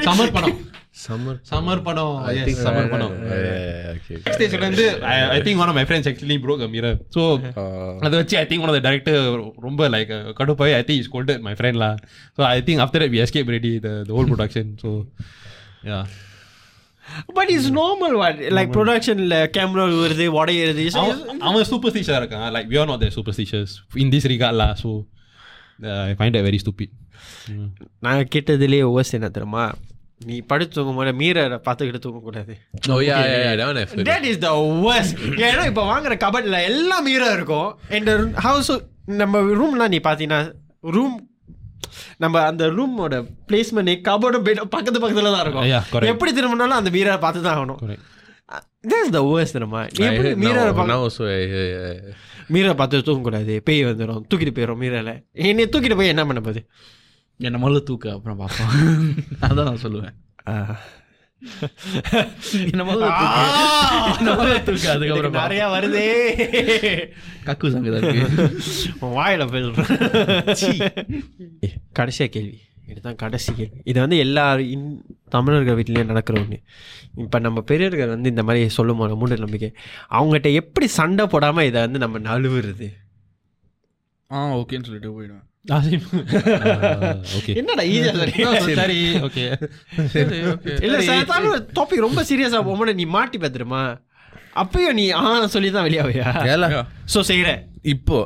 [0.07, 0.57] சமர்ப்பணம்
[0.95, 3.13] summer சமர்ப்பணம் yes, சமர்ப்பணம்
[3.93, 4.85] okay ஸ்டேஜ்ல இருந்து
[5.31, 7.23] I think one of my friends actually broke mirror so
[8.03, 9.21] அதை வச்சு I think one of director
[9.67, 11.91] ரொம்ப like கடுப்பாய் I think is cold my friend law
[12.39, 14.91] so I think after we escape ready the whole production so
[15.91, 16.01] yeah
[17.37, 20.85] but is normal what like ப்ரொடக்ஷன்ல camera வருது உடையிறது
[21.43, 22.47] அவன் சூப்பர்ஸ்டிஷாக இருக்கான்.
[22.57, 23.73] Like we are not the superstitious
[24.05, 24.91] in this ரிகார்ட்லா so
[26.05, 26.93] I find a very stupid
[28.05, 29.65] நான் கேட்டதுலேயே overs என்ன தெரியுமா?
[30.31, 32.55] நீ படுத்து தூங்கும் போது மீரரை பார்த்துக்கிட்டு தூங்கக்கூடாது.
[34.11, 34.53] That is the
[34.87, 35.13] worst.
[35.49, 37.69] ஏன்னா இப்போ வாங்குற கபட்ல எல்லாம் மீரா இருக்கும்.
[37.99, 38.13] இந்த
[38.47, 38.73] ஹவுஸ்
[39.21, 40.41] நம்ம ரூம்லாம் நீ பார்த்தீங்கன்னா
[40.97, 41.19] ரூம்
[42.23, 43.15] நம்ம அந்த ரூமோட
[43.51, 46.09] பிளேஸ்மெண்ட் கபோர்டும் பெட் பக்கத்து பக்கத்துல தான் இருக்கும்.
[46.13, 47.81] எப்படி திரும்பினாலும் அந்த மீரரை பார்த்து தான் ஆகணும்.
[48.91, 52.15] தட் இஸ் த worst தெரியுமா நீ I எப்படி heard மீரரை பார்க்க.
[52.55, 53.53] மீரரை பார்த்து தூங்கக்கூடாது.
[53.67, 55.15] பேய் வந்துடும் தூக்கிட்டு போயிடும் மீரலை
[55.49, 56.63] என்னை தூக்கிட்டு போய் என்ன பண்ண போகுது?
[57.43, 59.15] என்ன முதல்ல தூக்கு அப்புறம் பார்ப்போம்.
[59.41, 60.15] அதான் நான் சொல்லுவேன்.
[65.31, 66.25] நிறைய வருதே.
[67.47, 67.71] கக்கு
[69.01, 69.45] வாயில
[71.99, 72.61] கடைசியா கேள்வி.
[72.89, 73.81] இதுதான் கடைசி கேள்வி.
[73.85, 76.63] இது வந்து எல்லா இன் தமிழர்கள் வீட்லேயும் நடக்கிற ஒன்று
[77.17, 79.75] இப்போ நம்ம பெரியவர்கள் வந்து இந்த மாதிரி சொல்லும் போது மூட நம்பிக்கை.
[80.11, 82.93] அவங்ககிட்ட எப்படி சண்டை போடாமல் இதை வந்து நம்ம நழுவுறது?
[84.31, 85.51] ஆ ஓகேன்னு சொல்லிட்டு போயிடுவேன்.
[87.55, 88.25] என்னடா ஈஸியாக
[88.81, 88.97] சரி.
[89.27, 89.45] ஓகே
[90.15, 91.01] சரி ஓகே இல்லை
[91.77, 93.83] டாபிக் ரொம்ப சீரியஸாக போகும்போது நீ மாட்டி பார்த்துருமா
[94.57, 96.31] அப்பயும் நீ ஆ சொல்லி தான் வெளியாவியா
[97.07, 97.51] ஸோ செய்கிற
[97.93, 98.19] இப்போ.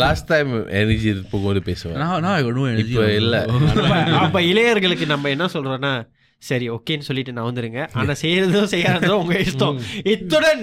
[0.00, 2.40] லாஸ்ட் டைம் எனர்ஜி போகும்போது பேசுவேன் நான்
[2.84, 3.36] இப்போ இல்ல.
[4.22, 5.92] அப்ப இளையர்களுக்கு நம்ம என்ன சொல்றோம்னா
[6.42, 7.80] சரி ஓகேன்னு சொல்லிட்டு நான் வந்துருங்க.
[7.94, 9.78] ஆனா செய்யறதும் செய்யாததும் உங்க இஷ்டம்.
[10.12, 10.62] இத்துடன்